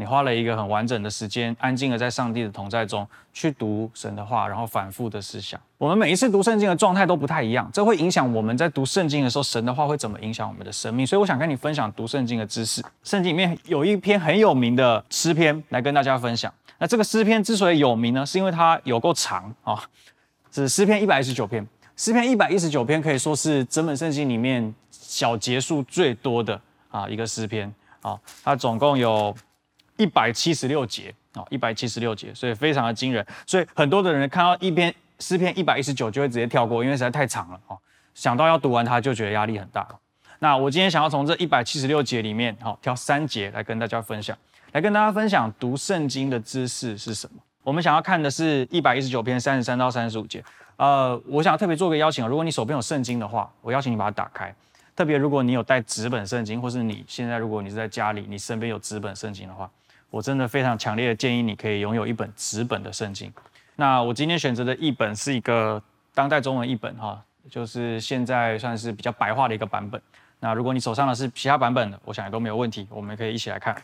[0.00, 5.60] 你花了一个很完整的时间，安静的在上帝的同在中去读神的话，然后反复的思想。
[5.76, 11.06] 我们每一次读圣经的状态都不太一样，这会影响我们在读圣经的时候，神的话会怎么影响我们的生命。
[11.06, 12.82] 所以我想跟你分享读圣经的知识。
[13.04, 16.50] 圣经里面有一篇很有名的诗篇来跟大家分享。
[16.78, 19.78] 那这个诗篇之所以有名呢，是因为它有够长啊，
[20.50, 21.66] 是诗篇一百一十九篇。
[21.94, 26.58] 诗篇一百一十九篇可以说是整本圣经里面小节数最多的
[26.88, 29.36] 啊一个诗篇啊，它总共有。
[30.00, 33.24] 一百七十六节啊，一百七十六节，所以非常的惊人。
[33.46, 37.78] 所以很多的人看到一篇诗篇一百一十九就会直接跳过，因为实在太长了哦。
[38.14, 39.86] 想到要读完它，就觉得压力很大。
[40.38, 44.34] 那我今天想要从这一百七十六节里面，好挑三节来跟大家分享，
[44.72, 47.38] 来跟大家分享读圣经的知识是什么。
[47.62, 50.42] 我们想要看的是一百一十九篇三十三到三十五节。
[50.76, 54.54] 呃，我想特别做个邀请，如果你手边有圣经的话，我邀请你把它打开。
[54.96, 59.70] 特别如果你有带纸本圣经，或是你现在如果你是在家里，你身边有纸本圣经的话。
[60.10, 63.32] 我真的非常强烈的建议你可以拥有一本纸本的圣经。
[63.76, 65.82] 那我今天选择的译本是一个
[66.14, 70.00] 当代中文译本哈，就是现在算是比较白话的一个版本。
[70.40, 73.76] 那如果你手上的是其他版本的，我想也都没有问题，我们可以一起来看。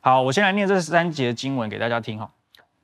[0.00, 2.30] 好，我先来念这三节经文给大家听哈。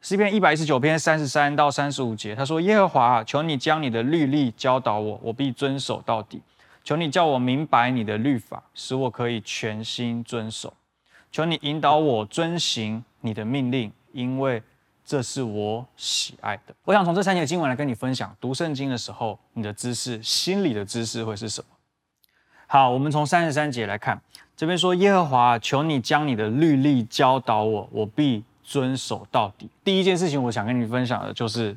[0.03, 6.41] 诗篇一百一十九篇三十三到三十五节，他说：“耶和华，求你将你的律例教导我，我必遵守到底。
[6.85, 10.73] 求你叫我明白你的律法，使我可以全心遵守。”
[11.31, 14.63] 求你引导我遵行你的命令，因为
[15.05, 16.75] 这是我喜爱的。
[16.85, 21.67] 我想从这三节经文来跟你分享，读圣经的时候，你的知识、心里的知识会是什么？
[22.67, 24.21] 好，我们从三十三节来看，
[24.57, 31.77] 这边说：“耶和华，求你将你的律例教导我，我必遵守到底。”第一件事情，我想跟你分享的就是，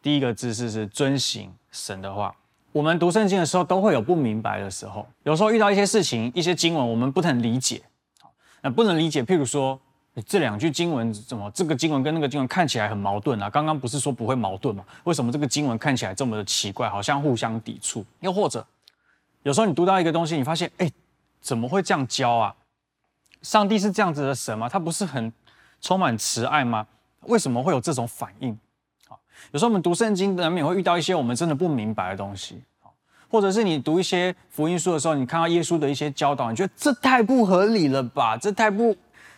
[0.00, 2.32] 第一个知识是遵行神的话。
[2.70, 7.82] 我们读圣经的时候，都会有不明白的时候，有时候遇到一些事情、一些经文，我们不能理解。
[8.62, 9.78] 那不能理解，譬如说，
[10.26, 13.48] 这两句经文怎么这个经文跟那个经文看起来很矛盾啊？
[13.48, 14.84] 刚刚不是说不会矛盾吗？
[15.04, 18.04] 为什么这个经文看起来这么的奇怪，好像互相抵触？
[18.20, 18.66] 又或者，
[19.42, 20.90] 有时候你读到一个东西，你发现，哎，
[21.40, 22.54] 怎么会这样教啊？
[23.42, 24.68] 上帝是这样子的神吗？
[24.68, 25.32] 他不是很
[25.80, 26.86] 充满慈爱吗？
[27.22, 28.52] 为什么会有这种反应？
[29.08, 29.16] 啊，
[29.52, 32.62] 有时候我们读圣经难免会遇到一些我们真的不明白的东西。
[33.30, 38.36] 或者是你读一些福音书的时候，你看到耶稣的一些教导，你觉得这太不合理了吧？
[38.36, 38.94] 这太不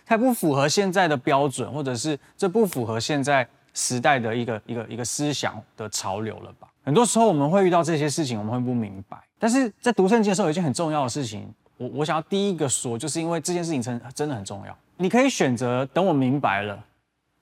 [0.07, 6.69] 太不符合现在的标准，或者是这不符合现在时代的一个一个一个思想的潮流了吧？
[6.83, 9.19] 很多时候我们会遇到这些事情，我们会不明白。
[9.39, 14.77] 但是在读圣经的时候，有一件很重要的事情，我我想要第一个说，就是因为这件事情真真的很重要。
[14.97, 16.83] 你可以选择等我明白了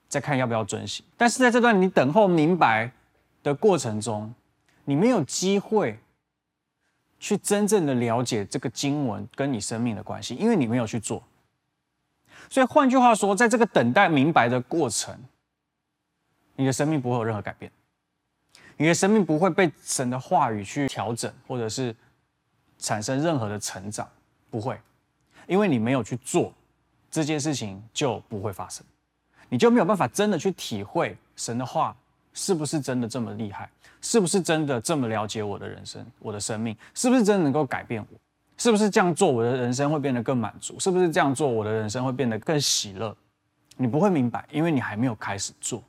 [0.08, 2.90] 再看要不要遵行，但是在这段你等候明白
[3.42, 4.34] 的过程中，
[4.84, 5.98] 你没有机会。
[7.20, 11.22] 去真正的了解这个经文跟你生命的关系，因为你没有去做。
[12.48, 15.16] 所以换句话说，在这个等待明白的过程，
[16.56, 17.70] 你的生命不会有任何改变，
[18.78, 21.94] 你的生命不会被神的话语去调整，或者是
[22.78, 24.08] 产生任何的成长，
[24.50, 24.80] 不会，
[25.46, 26.52] 因为你没有去做
[27.10, 28.84] 这件事情，就不会发生，
[29.50, 31.94] 你就没有办法真的去体会神的话
[32.40, 33.68] 是不是真的这么厉害，
[34.00, 38.18] 是不是真的这么了解我的人生、我的生命，是不是真的能够改变我，
[38.56, 43.14] 是不是这样做我的人生会变得更满足，是不是这样做我的人生会变得更喜乐？
[43.76, 45.84] 你不会明白，因为你还没有开始做。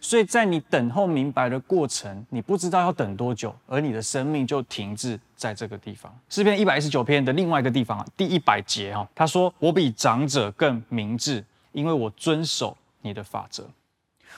[0.00, 6.16] 所以在你等候明白的过程，你不知道要等多久，而你的生命就停滞在这个地方。
[6.28, 13.68] 诗篇一百一十九篇的另外一个地方啊，第一百节哈，他说：“我比长者更明智，因为我遵守你的法则。”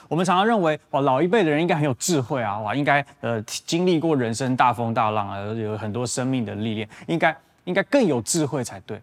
[0.07, 9.01] 我们常常认为，哇，老一辈的人应该很有智慧啊，哇，应该呃经历过人生大风大浪啊，有很多生命的历练，应该应该更有智慧才对。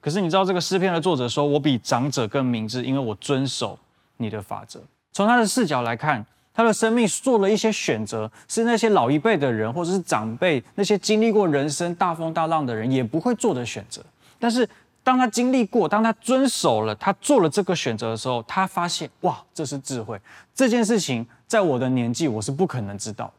[0.00, 3.78] 可是你知道这个诗篇的作者说：“我比长者更明智，因为我遵守
[4.16, 4.80] 你的法则。”
[5.12, 14.02] 从他的视角来看，他的生命做了一些选择，是那些老一辈的人或者是长辈，那些经历过人生大风大浪的人也不会做的选择。
[14.40, 14.68] 但是
[15.04, 20.20] 当他经历过，当他遵守了，他做了这个选择的时候，他发现哇，这是智慧。
[20.54, 23.32] 这件事情在我的年纪我是不可能知道，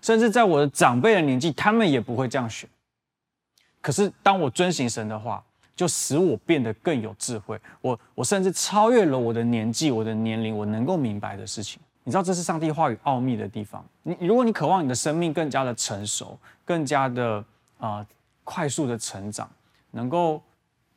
[0.00, 2.68] 甚至在我的长辈的年纪，他们也不会这样选。
[3.80, 5.42] 可是当我遵行神的话，
[5.74, 11.80] 就使我变得更有智慧，我我甚至超越了我的年纪、我的年龄，我能够明白的事情。
[12.04, 13.84] 你知道这是上帝话语奥秘的地方。
[14.02, 17.44] 你如果你渴望你的生命更加的成熟，更加的
[17.78, 18.06] 啊、
[18.44, 19.50] 快速的成长，
[19.92, 20.40] 能够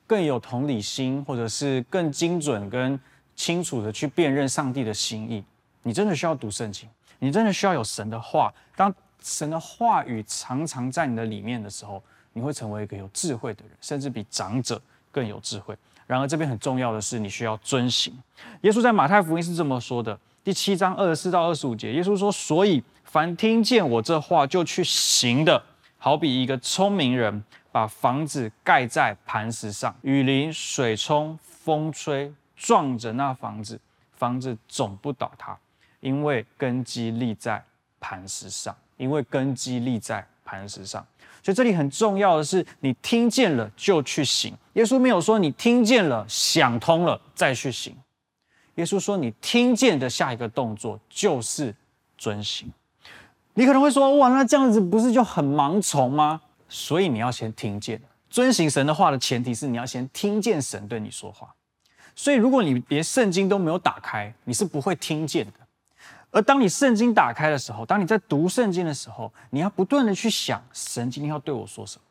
[0.08, 3.00] 更有同理心，或者是更精准跟
[3.36, 5.44] 清楚的去辨认上帝的心意，
[5.84, 6.90] 你真的需要读圣经，
[7.20, 8.54] 你真的需要有神的话。
[8.76, 12.04] 当神的话语常常在你的里面的时候。
[12.38, 15.74] 你会成为一个有智慧的人，甚至比长者更有智慧。
[16.06, 18.14] 然而，这边很重要的是，你需要遵行。
[18.64, 25.64] 耶稣在马太福音是这么说的：第七章二十四到二十五节，耶稣说：“所以，凡听见我这话就去行的，
[25.98, 27.42] 好比一个聪明人，
[27.76, 33.78] 把房子盖在磐石上，雨淋、水冲、风吹，撞着那房子，
[34.14, 35.58] 房子总不倒塌，
[36.00, 37.62] 因为根基立在
[38.00, 38.74] 磐石上。
[38.96, 41.06] 因为根基立在磐石上。”
[41.44, 44.56] 所以这里很重要的是，你听见了就去行。
[44.76, 47.94] 耶稣没有说你听见了想通了再去行。
[48.76, 51.76] 耶稣说你听见的下一个动作就是
[52.18, 52.72] 遵行。
[53.56, 56.40] 你可能会说，哇，那这样子不是就很盲从吗？
[56.68, 58.02] 所以你要先听见。
[58.30, 61.54] 遵行神的话的前提是你要先听见神对你说话。
[62.16, 65.54] 所以如果你连圣经都没有打开，你是不会听见的。
[66.32, 72.04] 而当你圣经打开的时候，当你在读圣经的时候，你要不断的去想神今天要对我说什么，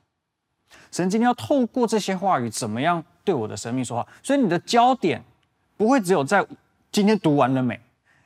[0.91, 4.09] 神今天要透过这些话语怎么样对我的生命说话。
[4.23, 5.23] 所以你的焦点
[5.77, 6.47] 不会只有在
[6.91, 7.79] 今天读完了没，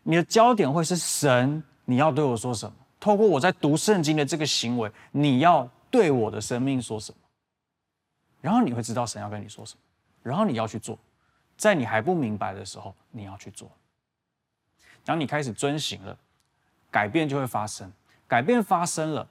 [0.05, 7.19] 你的焦点会是神你要对我说什么，透过我在读圣经的这个行为，你要对我的生命说什么，
[8.41, 9.81] 然后你会知道神要跟你说什么，
[10.23, 10.99] 然后你要去做，
[11.57, 13.71] 在你还不明白的时候，你要去做。
[15.05, 16.19] 当你开始遵行了，
[16.91, 17.91] 改变就会发生。
[18.27, 19.27] 改变发生了，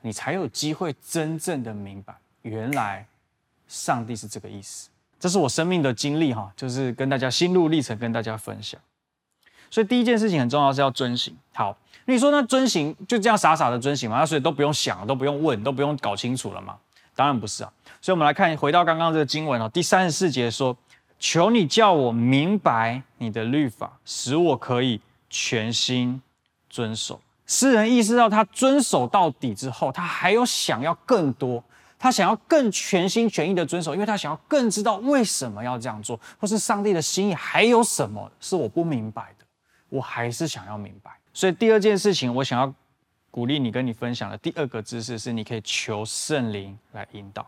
[0.00, 3.06] 你才有机会真正的明白，原来
[3.68, 4.88] 上帝是这个意思。
[5.20, 8.80] 这是我生命的经历哈，就是跟大家心路历程跟大家分享。
[9.72, 11.34] 所以第一件事情很重要，是要遵行。
[11.52, 14.18] 好，你说那遵行就这样傻傻的遵行吗？
[14.18, 16.76] 那所以都不用想，都不用问，都不用搞清楚了吗？
[17.16, 17.72] 当然不是啊。
[18.00, 20.76] 所以我们来看，回到刚刚这个经文哦，第三十四节说。
[21.24, 26.20] 求你叫我明白你的律法，使我可以全心
[26.68, 27.20] 遵守。
[27.46, 31.62] 诗人意识到，他遵守到底之后，他还有想要更多，
[31.96, 39.41] 他想要更全心全意的遵守，因为他想要更知道为什么要这样做，或是上帝的心意还有什么是我不明白的，
[39.92, 41.10] 我还是想要明白。
[41.34, 42.74] 所以第二件事情，我想要
[43.30, 47.46] 鼓励你跟你分享的第二个知识是，你可以求圣灵来引导，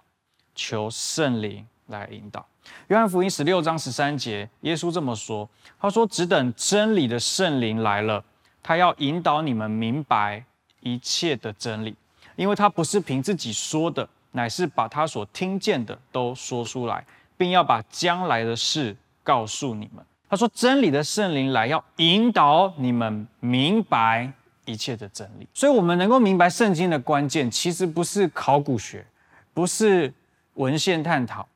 [0.55, 2.47] 求圣灵来引导。
[2.89, 5.49] 约翰福音十六章十三节，耶稣这么说
[5.81, 8.23] ：“他说，只等真理的圣灵来了，
[8.63, 10.45] 他要引导你们明白
[10.81, 11.97] 一切的真理，
[12.37, 17.07] 因为他不是凭自己说的，乃是把他所听见的都说出来，
[17.39, 20.05] 并要把将来的事告诉你们。”
[20.35, 24.31] 他说：“真理的圣灵来，要引导你们明白
[24.65, 29.07] 一切的真理。”所以，我们能够明白圣经的关键，其实不是考古学，
[29.53, 30.13] 不是
[30.55, 31.47] 文献探讨。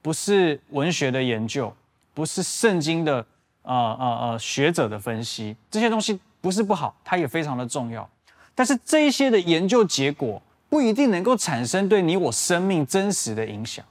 [0.00, 1.74] 不是文学的研究，
[2.14, 3.16] 不是圣经的
[3.62, 8.08] 呃呃呃学者的分析，这些东西不是不好，它也非常的重要。
[8.54, 13.84] 但是这一些的研究结果不一定能够产生对你我生命真实的影响，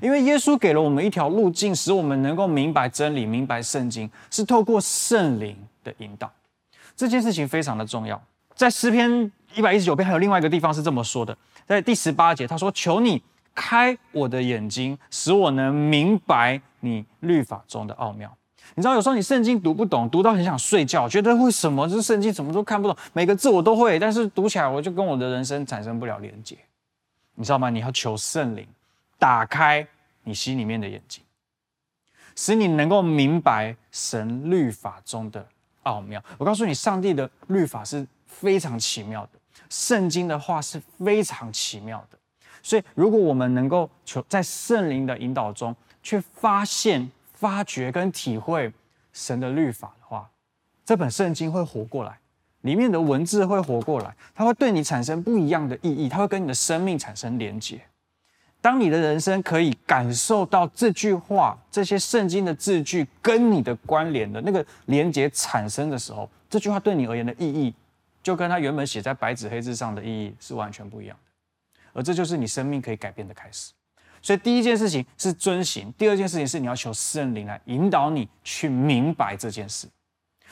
[0.00, 6.30] 因为耶稣给了我们一条路径，使我们能够明白真理、明白圣经，是透过圣灵的引导。
[6.96, 8.20] 这件事情非常的重要。
[8.54, 13.22] 在诗篇一百一十九篇还有另外一个地方是这么说的，在第十八节他说：“求你。”
[13.54, 18.34] 开我的眼睛，使我能明白你律法中的奥妙。
[18.74, 26.56] 你知道，有时候你圣经读不懂，读到很想睡觉，觉得为什么这圣经怎么都看不懂，每个字我都会，但是读起来我就跟我的人生产生不了连接。
[27.34, 27.68] 你知道吗？
[27.68, 28.66] 你要求圣灵
[29.22, 29.86] 打开
[30.24, 31.22] 你心里面的眼睛，
[32.34, 35.46] 使你能够明白神律法中的
[35.84, 36.20] 奥妙。
[36.38, 39.38] 我告诉你，上帝的律法是非常奇妙的，
[39.70, 42.18] 圣经的话是非常奇妙的。
[42.60, 47.08] 所以，如果我们能够求在圣灵的引导中，去发现。
[47.42, 48.72] 发掘跟体会
[49.12, 50.30] 神的律法的话，
[50.84, 52.16] 这本圣经会活过来，
[52.60, 57.84] 里面的文字会活过来，它会对你产生不一样的意义，它会跟你的生命产生连结。
[58.62, 67.74] 当你的人生可以感受到这句话、这些圣经的字句跟你的关联的那个连接产生的时候，这句话对你而言的意义，
[68.22, 71.90] 就跟它原本写在白纸黑字上的意义是完全不一样的。
[71.92, 73.72] 而这就是你生命可以改变的开始。
[74.22, 79.88] 所以第一件事情是遵行，第二件事情是你要求圣灵来引导你去明白这件事。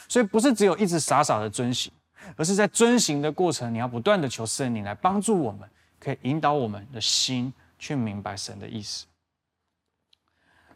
[0.09, 1.93] 所以不是只有一直傻傻的遵行，
[2.35, 5.61] 而是在遵行的过程，你要不断的求圣灵来帮助我们，
[6.01, 9.07] 可以引导我们的心去明白神的意思。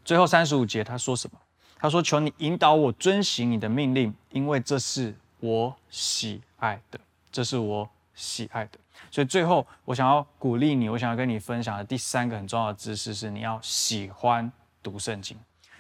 [0.05, 1.39] 最后三十五节他说什么？
[1.79, 6.99] 他说：“求你引导我遵行你的命令，因为这是我喜爱的，
[7.31, 8.79] 这是我喜爱的。”
[9.11, 14.51] 所以最后，我想要鼓励你，我想要跟你分享的第三个很重要的知识是：你要喜欢
[14.83, 15.37] 读圣经，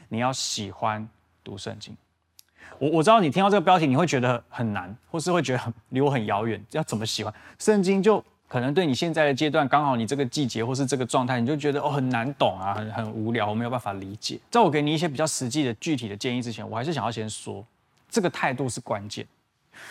[0.08, 1.08] 你要喜欢
[1.42, 1.96] 读圣经。
[2.78, 6.62] 我我知道你听到这个标题，你会觉得很难，或是会觉得很 离我很遥远。
[6.72, 8.02] 要怎么喜欢圣经？
[8.02, 8.22] 就
[8.54, 14.38] 可能对你现在的阶段，刚好你这个季节或是这个状态，你就觉得哦很难懂啊，很很无聊，我没有办法理解。
[14.48, 17.66] 在我给你一些比较实际的具体的建议之前，我还是想要先说，
[18.08, 19.26] 这个态度是关键，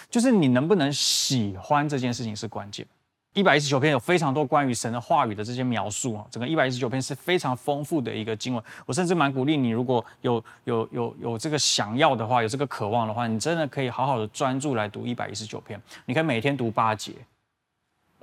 [0.10, 2.88] 就是你能不能喜欢这件事情是关键。
[3.34, 8.63] 一百一十九篇有非常多关于神的话语的这些描述啊，整个一百一十九篇是非常丰富的一个经文。
[8.86, 15.78] 我甚至蛮鼓励你，如果有有有有这个想要的话，有这个渴望的话，你真的可以好好的专注来读一百一十九篇。
[16.06, 17.12] 你可以每天读八节，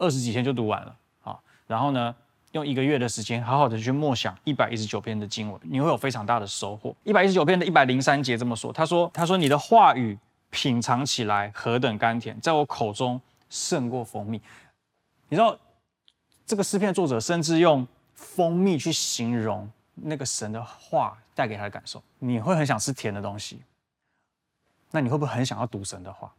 [0.01, 1.39] 二十几天就读完了啊。
[1.69, 2.15] 然后呢，
[2.53, 6.93] 用一个月的时间，好好的去默想一百一十九篇的经文，你会有非常大的收获。
[7.05, 10.19] 一百一十九篇的一百零三节这么说，他说：“他说你的话语
[10.51, 14.43] 品尝起来何等甘甜，在我口中胜过蜂蜜。”
[15.29, 15.57] 你知道，
[16.45, 22.03] 这个诗篇作者甚至用蜂蜜去形容那个神的话带给他的感受。
[22.19, 23.63] 你会很想吃甜的东西，
[24.91, 26.33] 那你会不会很想要读神的话？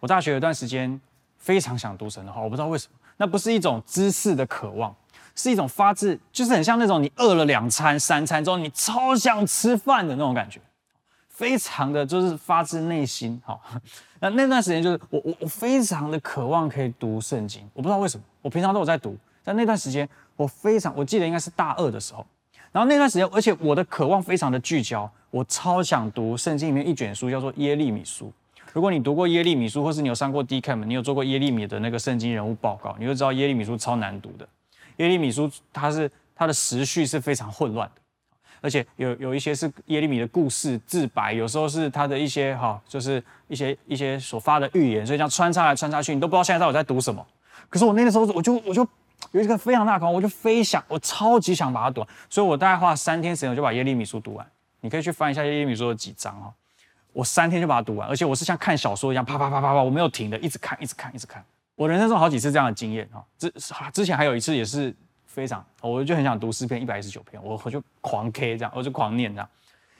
[0.00, 1.00] 我大学有段时间
[1.38, 2.98] 非常想读神的话，我不知道为什么。
[3.16, 4.94] 那不是一种知识的渴望，
[5.34, 10.60] 是一种发自，就是很像那种你饿了两餐、三餐之后，你超想吃饭的那种感觉。
[11.28, 13.60] 非常的就是发自内心，好，
[14.18, 22.26] 那那段时间就是我我我非常的渴望可以读圣经，我不知道为什么，我平常都有在读，但那段时间我非常，我记得应该是大二的时候，
[22.72, 28.32] 然后那段时间，而且我的渴望非常的聚焦，我超想读圣经里面一卷书，叫做耶利米书。
[28.72, 34.48] 如果你读过耶利米书，或是你有上过 D c a m 你有做过耶利米的那个圣经人物报告，你就知道耶利米书超难读的。
[34.96, 38.02] 耶利米书它是它的时序是非常混乱的。
[38.60, 47.24] 而且有有一些是耶利米的故事自白，有时候是他的一些哈，就是一些一些所发的预言，所以这样穿插来穿插去，你都不知道现在到底在读什么。
[47.68, 48.84] 可是我那个时候我就我就
[49.30, 54.44] 有一个非常大的渴望，我就非想我超级想把它读完，所以我大概花了三天时间我就把耶利米书读完。
[54.80, 56.52] 你可以去翻一下耶利米书有几章哈，
[57.18, 61.44] 我三天就把它读完，而且我是像看小说一样啪啪啪啪啪，我没有停的，一直看一直看一直看。
[61.74, 63.52] 我人生中好几次这样的经验哈，之
[63.92, 64.94] 之前还有一次也是。
[65.26, 69.48] 非常，我就很想读诗篇一百一十九篇，我我就狂 K 这样，我就狂念这样。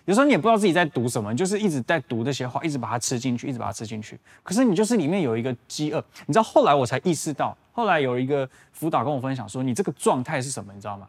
[0.05, 4.19] 有时候你也不知道自己在读什么，就是一直在读这些话，一直把它吃进去，一直把它吃进去。
[4.43, 10.73] 可是你就是里面有一个饥饿，你知道后来我才意识到，后来有一个辅导跟我分享说，你这个状态是什么？
[10.75, 11.07] 你知道吗？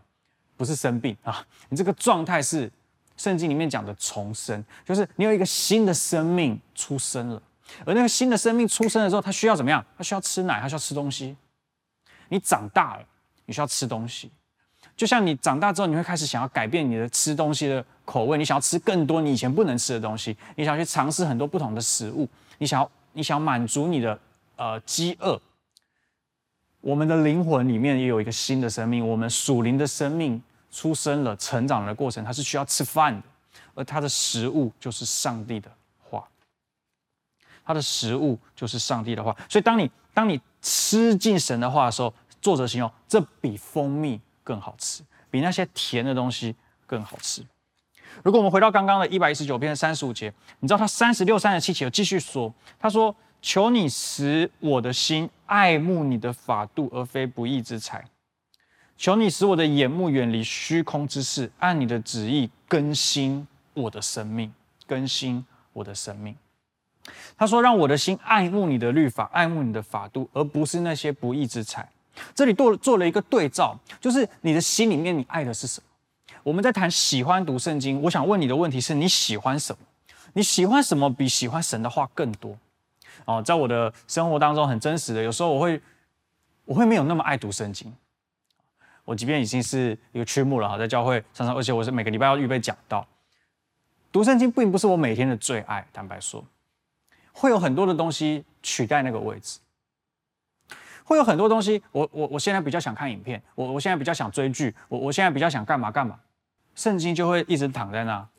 [0.55, 2.71] 不是生病啊，你这个状态是
[3.19, 7.39] 圣经里面讲的重生，就是你有一个新的生命出生了，
[7.86, 9.86] 而那个新的生命出生的时候，它需要怎么样？
[9.95, 11.38] 它需要吃奶，它需要吃东西。
[12.29, 13.05] 你长大了。
[13.45, 14.29] 你需要吃东西，
[14.95, 22.29] 就像你长大之后，你会开始想要改变你的吃东西的口味，你想要吃更多你以前不能吃的东西，你想要去尝试很多不同的食物，
[22.60, 24.19] 你想要你想要满足你的
[24.56, 25.41] 呃饥饿。
[26.79, 30.39] 我们的灵魂里面也有一个新的生命，我们属灵的生命
[30.71, 33.27] 出生了、成长的过程，它是需要吃饭的，
[33.73, 35.71] 而它的食物就是上帝的
[36.03, 36.27] 话，
[37.63, 39.35] 它的食物就是上帝的话。
[39.49, 46.55] 所以当你当你吃进神的话的时候，作者形容，这比蜂蜜更好吃，比那些甜的东西
[46.85, 47.43] 更好吃。
[48.23, 58.03] 如果我们回到刚刚的一百一十九篇三十五节，你知道他三十六、三十七节继续说，他说：“求你使我的心爱慕你的法度，而非不义之财。”
[59.00, 64.54] 求你使我的眼目远离虚空之事，按你的旨意更新我的生命，
[64.85, 66.35] 更新我的生命。
[67.37, 71.89] 他说：“让我的心爱慕你的律法，爱慕你的法度，而不是那些不义之财。”
[72.35, 75.87] 这里做做了一个对照，就是你的心里面你爱的是什么？
[76.43, 79.79] 我们在谈喜欢读圣经，我想问你的问题是：你喜欢什么？
[80.33, 82.58] 你喜欢什么比喜欢神的话更多？
[83.23, 85.81] 哦，在我的生活当中很真实的，有时候我会
[86.65, 87.93] 我会没有那么爱读圣经。
[89.10, 93.07] 我即便已经是一个区牧了哈，在教会常常，而且我是每个礼拜要预备讲道，
[94.12, 95.83] 读圣经并不是我每天的最爱。
[95.91, 96.45] 坦白说，
[97.31, 99.57] 会有很多的东西取代那个位置，
[101.03, 106.19] 会有很多东西，我我我现在比较想看影片，我我现在比较想追剧，我我现在比较想干嘛干嘛，
[106.75, 108.29] 圣经就会一直躺在那，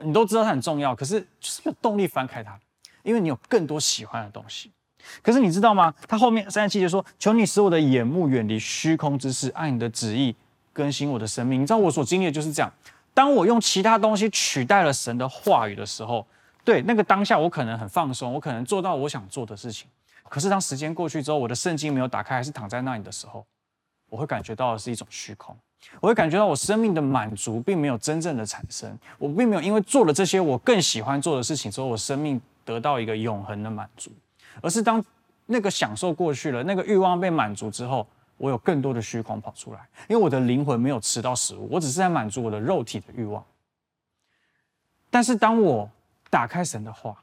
[0.00, 2.60] 你都知道它很重要，可是就是没有动力翻开它，
[3.02, 4.70] 因为你有更多喜欢的东西。
[5.22, 5.92] 可是你知道吗？
[6.06, 10.34] 他后面三十七节说：“求你使我的眼目远离虚空之事，按你的旨意
[10.72, 12.72] 更新我的生命。”你知道我所经历的就是这样。
[13.14, 16.26] 当我用其他东西取代了神的话语的时候，
[16.64, 19.88] 对那个当下我可能很放松，我可能做到我想做的事情。
[20.28, 23.44] 可是当时间过去之后，我的圣经没有打开，还是躺在那里的时候，
[24.10, 25.56] 我会感觉到的是一种虚空。
[26.00, 28.96] 我会感觉到我生命的满足并没有真正的产生。
[29.16, 34.10] 我并没有因为做了这些我更喜欢做的事情之后，我生命得到一个永恒的满足。
[34.62, 35.04] 而是当
[35.46, 38.06] 那个享受过去了，那个欲望被满足之后，
[38.36, 43.44] 我有更多的虚空跑出来，因为我的灵魂没有吃到食物，我只是在满足我的肉体的欲望。
[45.10, 45.90] 但是当我
[46.28, 47.22] 打开神的话，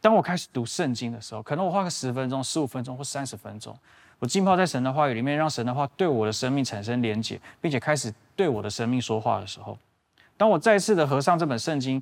[0.00, 3.76] 当我开始读圣经的时候，可能我花个十分钟、十五分钟或三十分钟，
[4.20, 9.76] 我浸泡在神的话语里面，让神的话对我的生命产生连结，并且开始对我的生命说话的时候，
[10.36, 12.00] 当我再次的合上这本圣经，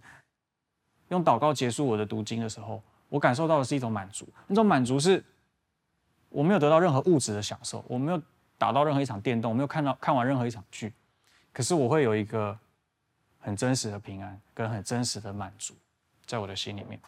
[1.08, 2.82] 用祷告结束我的读经的时候。
[3.14, 5.22] 我感受到的是一种满足，那种满足是
[6.30, 8.20] 我没有得到任何物质的享受，我没有
[8.58, 10.92] 打到任何一场电动，我没有看到看完任何一场剧，
[11.52, 12.58] 可是我会有一个
[13.38, 15.74] 很真实的平安跟很真实的满足
[16.26, 16.98] 在我的心里面。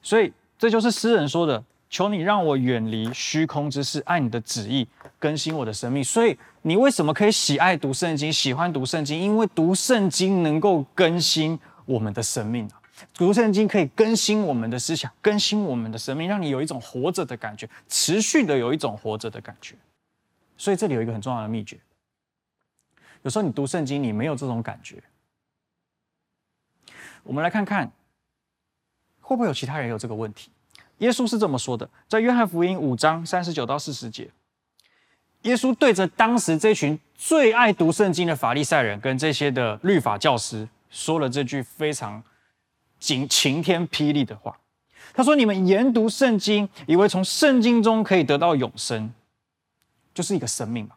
[0.00, 4.88] 所以这就是诗人说的：“求你让我远离虚空之事，按你的旨意
[5.18, 9.20] 更新我的生命。”所以你为什么可以喜爱读圣经，喜欢读圣经？
[9.20, 12.80] 因为读圣经能够更新我们的生命啊。
[13.12, 19.74] 读圣经可以更新我们的思想，更新我们的生命，让你有一种活着的感觉，持续的有一种活着的感觉。
[20.56, 21.76] 所以这里有一个很重要的秘诀：
[23.22, 25.02] 有时候你读圣经，你没有这种感觉。
[27.24, 27.90] 我们来看看，
[29.20, 30.52] 会不会有其他人有这个问题？
[30.98, 34.30] 耶稣是这么说的，在约翰福音五章三十九到四十节，
[35.42, 42.22] 耶稣对着当时这群最爱读圣经的法利赛人跟这些的律法教师说了这句非常。
[43.04, 44.58] 晴晴天霹雳的话，
[45.12, 49.12] 他说：“你们研读圣经，以为从圣经中可以得到永生，
[50.14, 50.96] 就是一个生命嘛。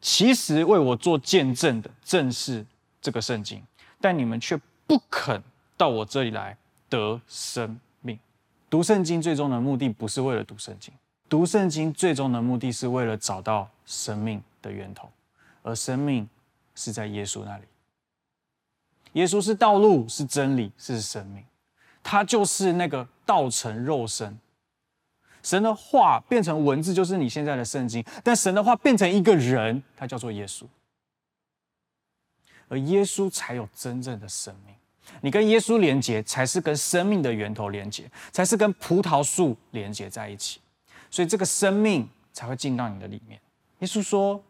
[0.00, 2.66] 其实为我做见证的正是
[3.00, 3.62] 这个圣经，
[4.00, 5.40] 但你们却不肯
[5.76, 6.58] 到我这里来
[6.88, 8.18] 得生命。
[8.68, 10.92] 读圣经最终的目的不是为了读圣经，
[11.28, 15.08] 读圣经最终的目的是为了找到生命的源头，
[15.62, 16.28] 而生命
[16.74, 17.62] 是在耶稣那里。”
[19.14, 21.42] 耶稣是道路，是真理，是生命，
[22.02, 24.38] 他就是那个道成肉身。
[25.42, 28.04] 神的话变成文字，就是你现在的圣经。
[28.22, 30.64] 但神的话变成一个人，他叫做耶稣，
[32.68, 34.74] 而耶稣才有真正的生命。
[35.20, 40.60] 你跟耶稣连接，才是跟生命的源头连接，才是跟葡萄树连接在一起。
[41.10, 43.38] 所以这个生命才会进到你的里面。
[43.78, 44.42] 耶稣说：“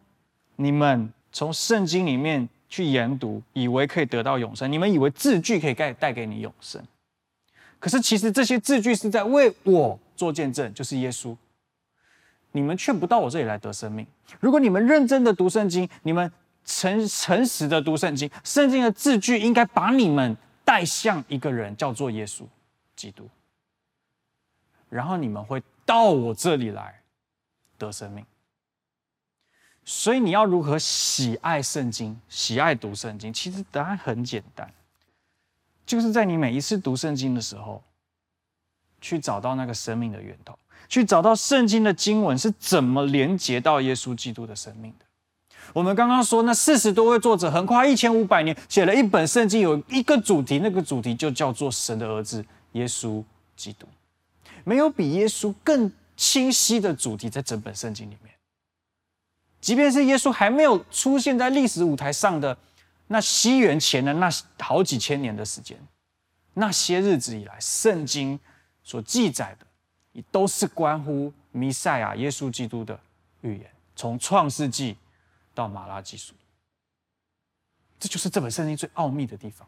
[0.57, 4.73] 你们从圣经里面。”去研读，以为可以得到永生。
[4.73, 6.83] 你们以为字句可以带带给你永生，
[7.79, 11.37] 可是其实这些字句是在为我做见证，就是耶稣。
[12.51, 14.05] 你们却不到我这里来得生命。
[14.41, 16.29] 如果你们认真的读圣经，你们
[16.65, 22.43] 诚诚实的读圣经，圣经的字句应该把你们带向一个人，叫做耶稣
[22.97, 23.29] 基督。
[24.89, 27.01] 然后你们会到我这里来
[27.79, 28.27] 得生命。
[29.85, 33.33] 所以你要如何喜爱圣经、喜爱读圣经？
[33.33, 34.73] 其实答案很简单，
[35.85, 37.83] 就是在你每一次读圣经的时候，
[39.01, 40.59] 去找到那个生命的源头，
[40.89, 45.05] 去找到圣经的经文是怎么连接到耶稣基督的生命的。
[45.73, 53.23] 我们刚刚说，那四十多位作者横跨一千五百年，写了一本圣经，有一个主题，那个主题就叫做神的儿子耶稣
[53.55, 53.87] 基督。
[54.65, 58.33] 没有比耶稣更清晰的主题在整本圣经里面。
[59.65, 62.55] 即便是耶稣还没有出现在历史舞台上的
[63.07, 65.75] 那西元前的那好几千年的时间，
[66.53, 68.39] 那些日子以来，圣经
[68.83, 69.65] 所记载的，
[70.13, 73.01] 也都是关乎弥赛亚耶稣基督的
[73.41, 74.99] 预言，从创世纪
[75.55, 76.35] 到马拉基书，
[77.99, 79.67] 这就是这本圣经最奥秘的地方。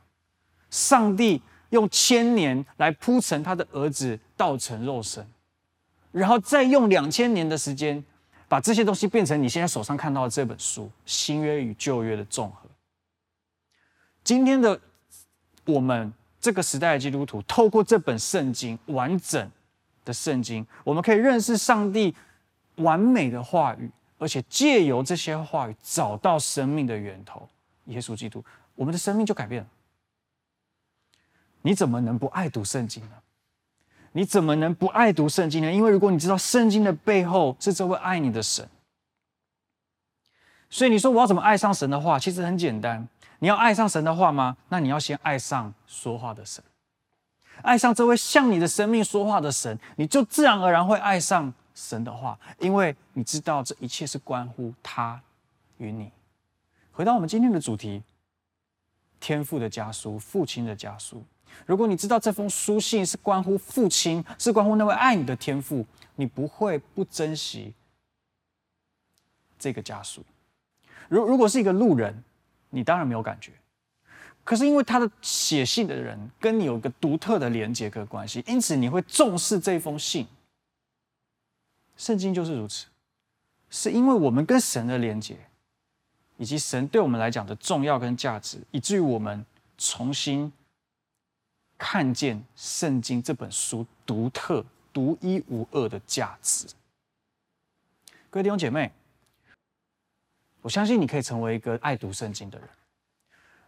[0.68, 1.40] 上帝
[1.70, 5.26] 用千年来铺陈他的儿子道成肉身，
[6.12, 8.04] 然后再用两千年的时间，
[8.48, 12.68] 把这些东西变成你现在手上看到的这本书——新约与旧约的综合。
[14.22, 14.80] 今天的
[15.64, 19.50] 我们这个时代的基督徒，透过这本圣经完整
[20.04, 22.14] 的圣经，我们可以认识上帝
[22.76, 23.90] 完美的话语。
[24.18, 27.46] 而且借由这些话语找到生命的源头，
[27.84, 28.42] 耶稣基督，
[28.74, 29.68] 我们的生命就改变了。
[31.60, 33.16] 你怎么能不爱读圣经呢？
[34.16, 35.70] 你怎么能不爱读圣经呢？
[35.70, 38.66] 因为如果你知道圣经的背后是这位爱你的神，
[40.70, 42.18] 所以你说我要怎么爱上神的话？
[42.18, 43.06] 其实很简单，
[43.40, 44.56] 你要爱上神的话吗？
[44.70, 46.64] 那你要先爱上说话的神，
[47.60, 51.52] 爱上这位向你的生命说话的神，你就自然而然会爱上。
[51.74, 55.20] 神的话，因为你知道这一切是关乎他
[55.76, 56.10] 与你。
[56.90, 58.02] 回到我们今天的主题，
[59.20, 61.22] 天父的家书，父亲的家书。
[61.64, 65.86] 如果你知道这封书信是关乎父亲，是关乎那位爱你的天父，
[66.16, 67.72] 你不会不珍惜
[69.58, 70.22] 这个家书。
[71.08, 72.22] 如如果是一个路人，
[72.70, 73.52] 你当然没有感觉。
[74.44, 80.26] 可是因为他的写信的人跟你有一个独特的连接跟关系，因此你会重视这封信。
[81.96, 82.86] 圣经就是如此，
[83.70, 85.36] 是因为我们跟神的连接，
[86.36, 89.44] 以及神对我们来讲的重要跟价值，以至于我们
[89.78, 90.52] 重新
[91.78, 96.66] 看见圣经这本书独特、独一无二的价值。
[98.30, 98.90] 各位弟兄姐妹，
[100.62, 102.68] 我相信你可以成为一个爱读圣经的人。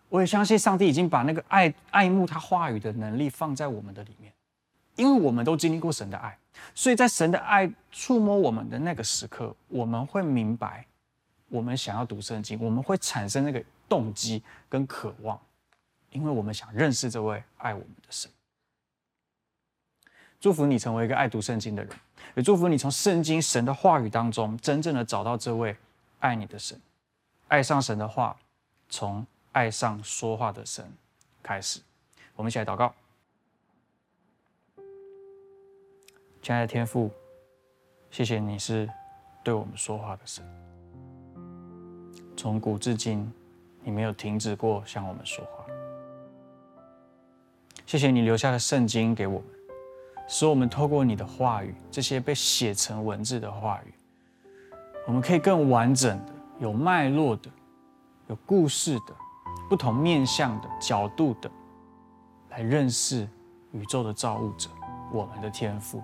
[0.08, 4.32] 我也相信上帝已经把那个爱爱慕他话语的能力放在我们的里面。
[4.96, 6.36] 因为我们都经历过神的爱，
[6.74, 10.84] 所以在神的爱触摸我们的那个时刻，我们会明白，
[11.48, 15.40] 我们想要读圣经，我们会产生那个动机跟渴望，
[16.10, 18.30] 因为我们想认识这位爱我们的神。
[20.40, 21.92] 祝福你成为一个爱读圣经的人，
[22.34, 25.76] 也祝福你从圣经神的话语当中，真正的找到这位
[26.20, 26.80] 爱你的神，
[27.48, 28.36] 爱上神的话，
[28.88, 30.88] 从爱上说话的神
[31.42, 31.80] 开始。
[32.36, 32.94] 我们一起来祷告。
[36.40, 37.10] 亲爱的天父，
[38.10, 38.88] 谢谢你是
[39.42, 40.44] 对我们说话的神。
[42.36, 43.30] 从古至今，
[43.82, 45.57] 你没有停止过向我们说话。
[47.88, 49.48] 谢谢你留下的圣经给我们，
[50.28, 53.94] 使我们透过你的话语，这些被写成文字的话语，
[55.06, 57.48] 我们可以更完整的、有脉络的、
[58.26, 59.16] 有故事的、
[59.70, 61.50] 不同面向的角度的，
[62.50, 63.26] 来认识
[63.72, 64.68] 宇宙的造物者，
[65.10, 66.02] 我们的天父。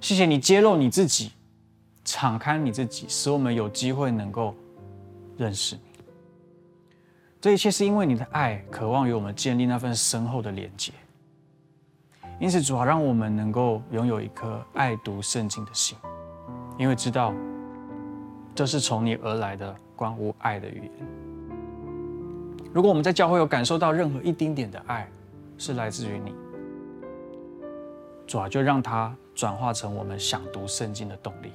[0.00, 1.30] 谢谢你揭露你自己，
[2.04, 4.52] 敞开你自己，使我们有机会能够
[5.36, 5.78] 认识。
[7.46, 10.92] 这一切是因为你的爱，渴望与我们建立那份深厚的连接。
[12.40, 15.96] 因此，主啊，让我们能够拥有一颗爱读圣经的心，
[16.76, 17.32] 因为知道
[18.52, 21.06] 这是从你而来的关乎爱的语言。
[22.74, 25.08] 如果我们在教会有感受到任何一丁点的爱，
[25.56, 26.34] 是来自于你，
[28.26, 29.14] 主啊，就让它。
[29.36, 31.52] 转化成我们想读圣经的动力，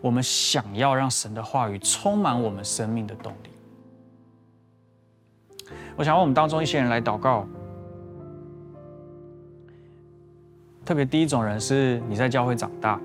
[0.00, 3.49] 我们想要让神的话语充满我们生命的动力。
[5.96, 7.46] 我想问我们当中一些人来祷告，
[10.84, 13.00] 特别第一种人是你在教会长大，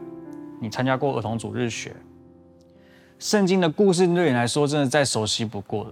[0.60, 1.96] 你参加过儿童主日学，
[3.20, 5.92] 圣经的故事对你来说真的再熟悉不过了。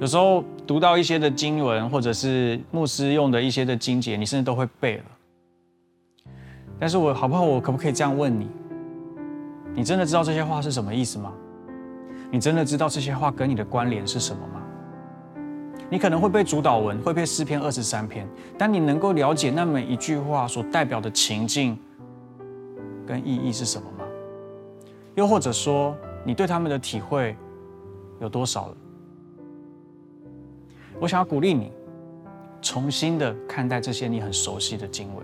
[0.00, 5.04] 有时候读到一些的经文，或者是牧师用的一些的经节，你甚至都会背了。
[6.80, 7.42] 但是我好不好？
[7.42, 8.48] 我可不可以这样问你？
[9.74, 11.32] 你真的知道这些话是什么意思吗？
[12.30, 14.61] 你真的知道这些话跟你的关联是什么吗？
[15.92, 18.26] 你可能会背主祷文，会背诗篇二十三篇，
[18.56, 21.78] 但你能够了解那每一句话所代表的情境
[23.06, 24.06] 跟意义是什么吗？
[25.16, 27.36] 又或者说，你对他们的体会
[28.22, 28.76] 有多少了？
[30.98, 31.70] 我想要鼓励你，
[32.62, 35.22] 重新的看待这些你很熟悉的经文。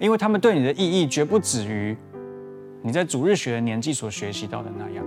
[0.00, 1.96] 因为他们对你的意义绝不止于
[2.82, 5.06] 你在主日学的年纪所学习到的那样，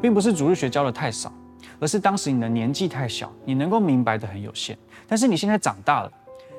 [0.00, 1.30] 并不是主日学教的太少，
[1.80, 4.76] 而是当时你的年纪太小，你能够明白的很有限。
[5.06, 6.12] 但是你现在长大了，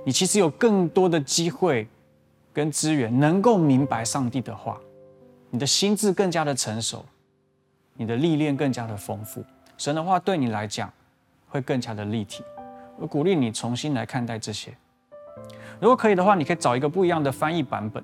[0.06, 1.88] 你其实有更多的机会
[2.54, 4.80] 跟资源，能够明白上帝的话，
[5.50, 7.04] 你的心智更加的成熟，
[7.94, 9.44] 你的历练更加的丰富，
[9.78, 10.92] 神的话对你来讲
[11.48, 12.44] 会更加的立体。
[12.98, 14.74] 我鼓励你重新来看待这些。
[15.82, 18.04] 如果可以的话，你可以找一个不一样的翻译版本。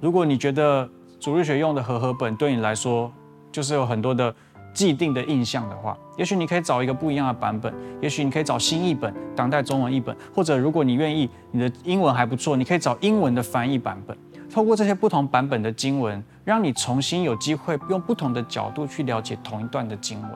[0.00, 3.12] 如果你觉得主日学用的和合本对你来说
[3.50, 4.32] 就是有很多的
[4.78, 14.16] 既定的印象的话，也许你可以找一个不一样的版本，也许你可以找新译本、当代中文译本，或者如果你愿意，你的英文还不错，你可以找英文的翻译版本。
[14.48, 20.30] 透过这些不同版本的经文，让你重新有机会用不同的角度去了解同一段的经文，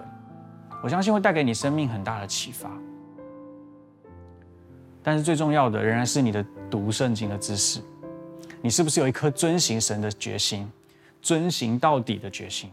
[0.82, 2.68] 我相信会带给你生命很大的启发。
[5.04, 7.80] 但是最重要的仍然是你的读圣经的知识，
[8.60, 10.68] 你是不是有一颗遵行神的决心，
[11.20, 12.68] 遵行到底的决心？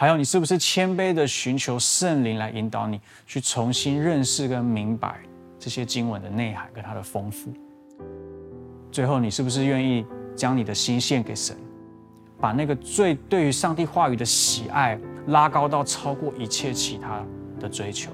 [0.00, 5.18] 还有你是不是谦卑的寻求圣灵来引导你去重新认识跟明白
[5.58, 7.52] 这些经文的内涵跟它的丰富？
[8.92, 10.06] 最后，你是不是愿意？
[10.36, 11.56] 将你的心献给神，
[12.40, 14.96] 把那个最对于上帝话语的喜爱
[15.26, 17.20] 拉高到超过一切其他
[17.58, 18.12] 的追求。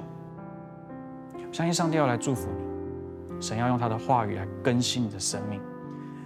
[1.53, 5.61] 相信上帝要来祝福你，神要用他的话语来更新你的生命。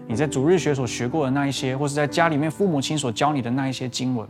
[0.06, 4.24] 你在主日学所学过的那一些，或是在家里面父母亲所教你的那一些经文，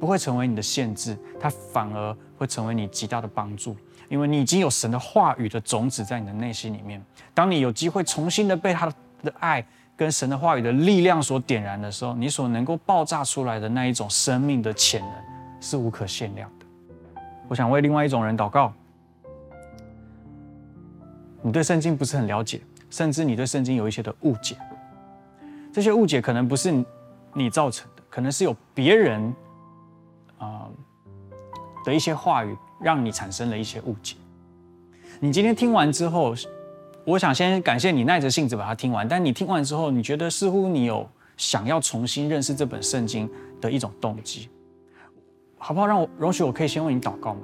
[0.00, 3.76] 不会成为你的限制，它反而会成为你极大的帮助，
[4.08, 7.00] 因为你已经有神的话语的种子在你的内心里面。
[7.34, 8.92] 当你有机会重新的被他
[9.22, 9.64] 的爱。
[9.96, 15.12] 跟神的话语的力量所点燃的时候，你所能够爆炸出来的那一种生命的潜能
[15.60, 16.64] 是无可限量的。
[17.48, 18.72] 我想为另外一种人祷告，
[21.42, 24.56] 你对圣经不是很了解，甚至你对圣经有一些的误解。
[25.70, 26.72] 这些误解可能不是
[27.34, 29.30] 你造成的，可能是有别人、
[31.84, 34.16] 的一些话语让你产生了一些误解。
[35.18, 36.34] 你今天听完之后。
[37.06, 41.08] 我想先感谢你耐着性子把它听完，但你听完之后，你觉得似乎你有
[41.38, 43.28] 想要重新认识这本圣经
[43.58, 44.50] 的一种动机，
[45.56, 45.86] 好不好？
[45.86, 47.40] 让我容许我可以先为你祷告吗？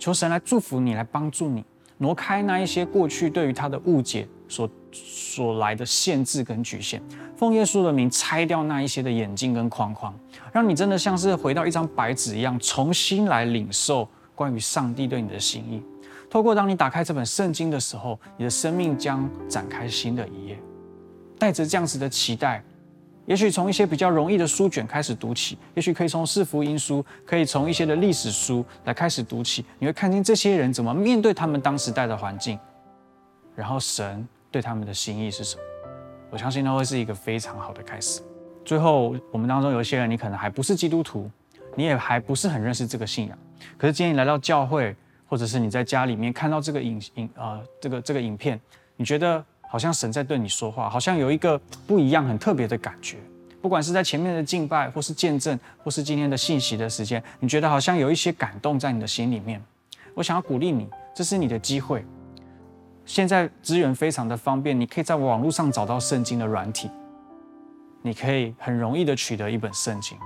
[0.00, 1.64] 求神来祝福你，来帮助你
[1.96, 7.00] 挪开那一些过去对于他的误解所所来的限制跟局限，
[7.38, 10.12] 奉耶稣的名拆掉那一些的眼镜跟框框，
[10.52, 15.80] 让你真的像是回到一张白纸一样，重新来领受关于上帝对你的心意。
[16.28, 20.58] 透过当你打开这本圣经的时候，你的生命将展开新的一页。
[21.38, 22.60] 带着这样子的期待，
[23.24, 29.64] 也许从一些比较容易的书卷开始读起，也许可以从四福音书，可以从一些的历史书来开始读起。
[29.78, 32.58] 你会看见这些人怎么面对他们当时代的环境，
[33.54, 35.62] 然后神对他们的心意是什么？
[36.30, 38.20] 我相信那会是一个非常好的开始。
[38.64, 41.30] 最后，我们当中有一些人，你可能还不是基督徒，
[41.74, 43.38] 你也还不是很认识这个信仰，
[43.76, 44.94] 可是今天你来到教会。
[45.30, 48.58] 或者是你在家里面看到这个影影呃这个这个影片，
[48.96, 53.18] 你觉得好像神在对你说话，好像有一个不一样、很特别的感觉。
[53.60, 59.62] 不管是在前面的敬拜，或是见证，或是今天的信息的时间，你觉得好像有一些感动在你的心里面。
[60.14, 62.02] 我想要鼓励你，这是你的机会。
[63.08, 66.90] 现在资源非常的方便，你可以在网络上找到圣经的软体，
[68.02, 70.16] 你可以很容易的取得一本圣经。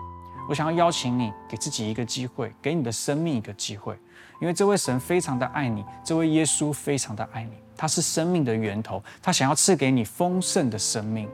[0.48, 3.96] 我想要邀请你，给自己一个机会，给你的生命一个机会。
[4.40, 11.28] 因为这位神非常的爱你，这位耶稣非常的爱你，他是生命的源头，他想要赐给你丰盛的生命。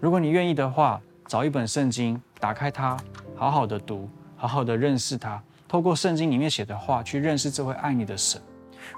[0.00, 2.96] 如果你愿意的话，找一本圣经，打开它，
[3.36, 8.40] 好好的读，好好的认识他，透过圣经里面写的话去认识这位爱你的神。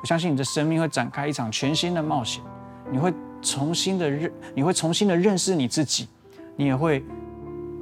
[0.00, 2.42] 我相信你的生命会展开一场全新的冒险，
[2.90, 3.12] 你会
[3.42, 6.08] 重新的认，你会重新的认识你自己，
[6.56, 7.04] 你也会，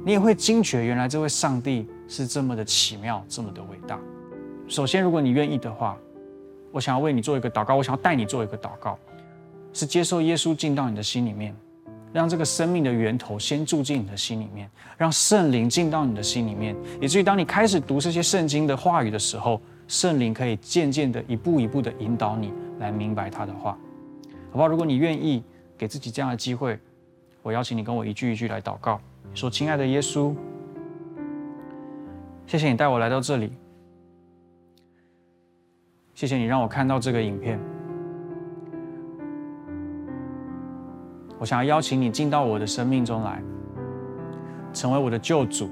[0.05, 3.99] 你也会惊觉原来这位上帝是这么的奇妙，这么的伟大。
[4.67, 5.97] 首先，如果你愿意的话，
[6.71, 8.97] 我想要为你做一个祷告，我想要带你做一个祷告，
[9.73, 11.55] 是接受耶稣进到你的心里面，
[12.13, 19.59] 让这个生命的源头先住进你的心里面，让圣灵进到你的心里面，以至于当你开始读这些圣经的话语的时候，
[19.89, 23.71] 圣灵可以渐渐的一步一步的引导你来明白他的话，
[24.51, 24.67] 好不好？
[24.67, 25.43] 如果你愿意
[25.75, 26.79] 给自己这样的机会，
[27.41, 29.01] 我邀请你跟我一句一句来祷告，
[29.33, 30.35] 说：“亲爱的耶稣，
[32.45, 33.51] 谢谢你带我来到这里。”
[36.13, 37.59] 谢谢你让我看到这个影片。
[41.39, 43.41] 我想要邀请你进到我的生命中来，
[44.71, 45.67] 成为我的救主，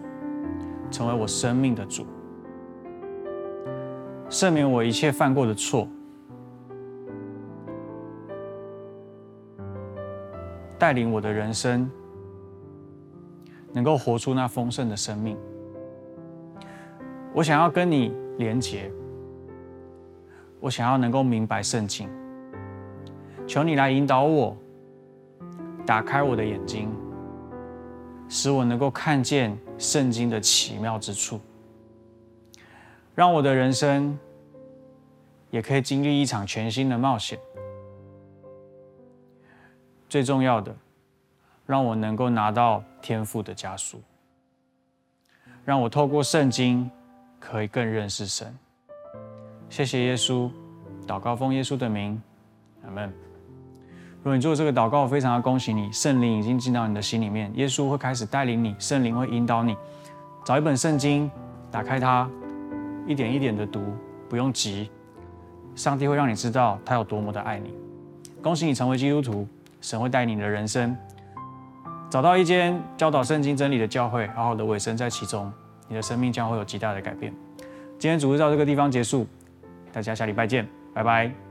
[0.90, 2.04] 成为我生命的主，
[4.30, 5.88] 赦免我一切犯过的错，
[10.78, 11.90] 带领我的人生
[13.74, 15.38] 能够活出那丰盛的生命。
[17.34, 18.92] 我想要跟你连结。
[20.60, 22.10] 我想要能够明白圣经，
[23.46, 24.58] 求你来引导我，
[25.86, 26.90] 打开我的眼睛，
[28.28, 31.40] 使我能够看见圣经的奇妙之处，
[33.18, 34.16] 让我的人生
[35.50, 37.40] 也可以经历一场全新的冒险。
[40.08, 40.72] 最重要的，
[41.66, 44.00] 让我能够拿到天赋的加速，
[45.66, 46.88] 让我透过圣经
[47.40, 48.56] 可以更认识神。
[49.68, 50.48] 谢谢耶稣，
[51.08, 52.22] 祷告奉耶稣的名，
[52.86, 53.12] 阿门。
[54.18, 59.76] 如果你做这个祷告，我非常的恭喜你，圣灵已经进到你的心里面，耶稣会开始带领你，圣灵会引导你，
[60.46, 61.32] 找一本圣经，
[61.72, 62.30] 打开它，
[63.08, 63.82] 一点一点的读，
[64.30, 64.92] 不用急，
[65.74, 67.74] 上帝会让你知道他有多么的爱你。
[68.42, 69.48] 恭喜你成为基督徒，
[69.82, 70.96] 神会带领你的人生，
[72.10, 75.52] 找到一间教导圣经真理的教会，好好的委身在其中，
[75.88, 77.34] 你的生命将会有极大的改变。
[77.98, 79.26] 今天主日到这个地方结束，
[79.92, 81.47] 大家下礼拜见，拜拜。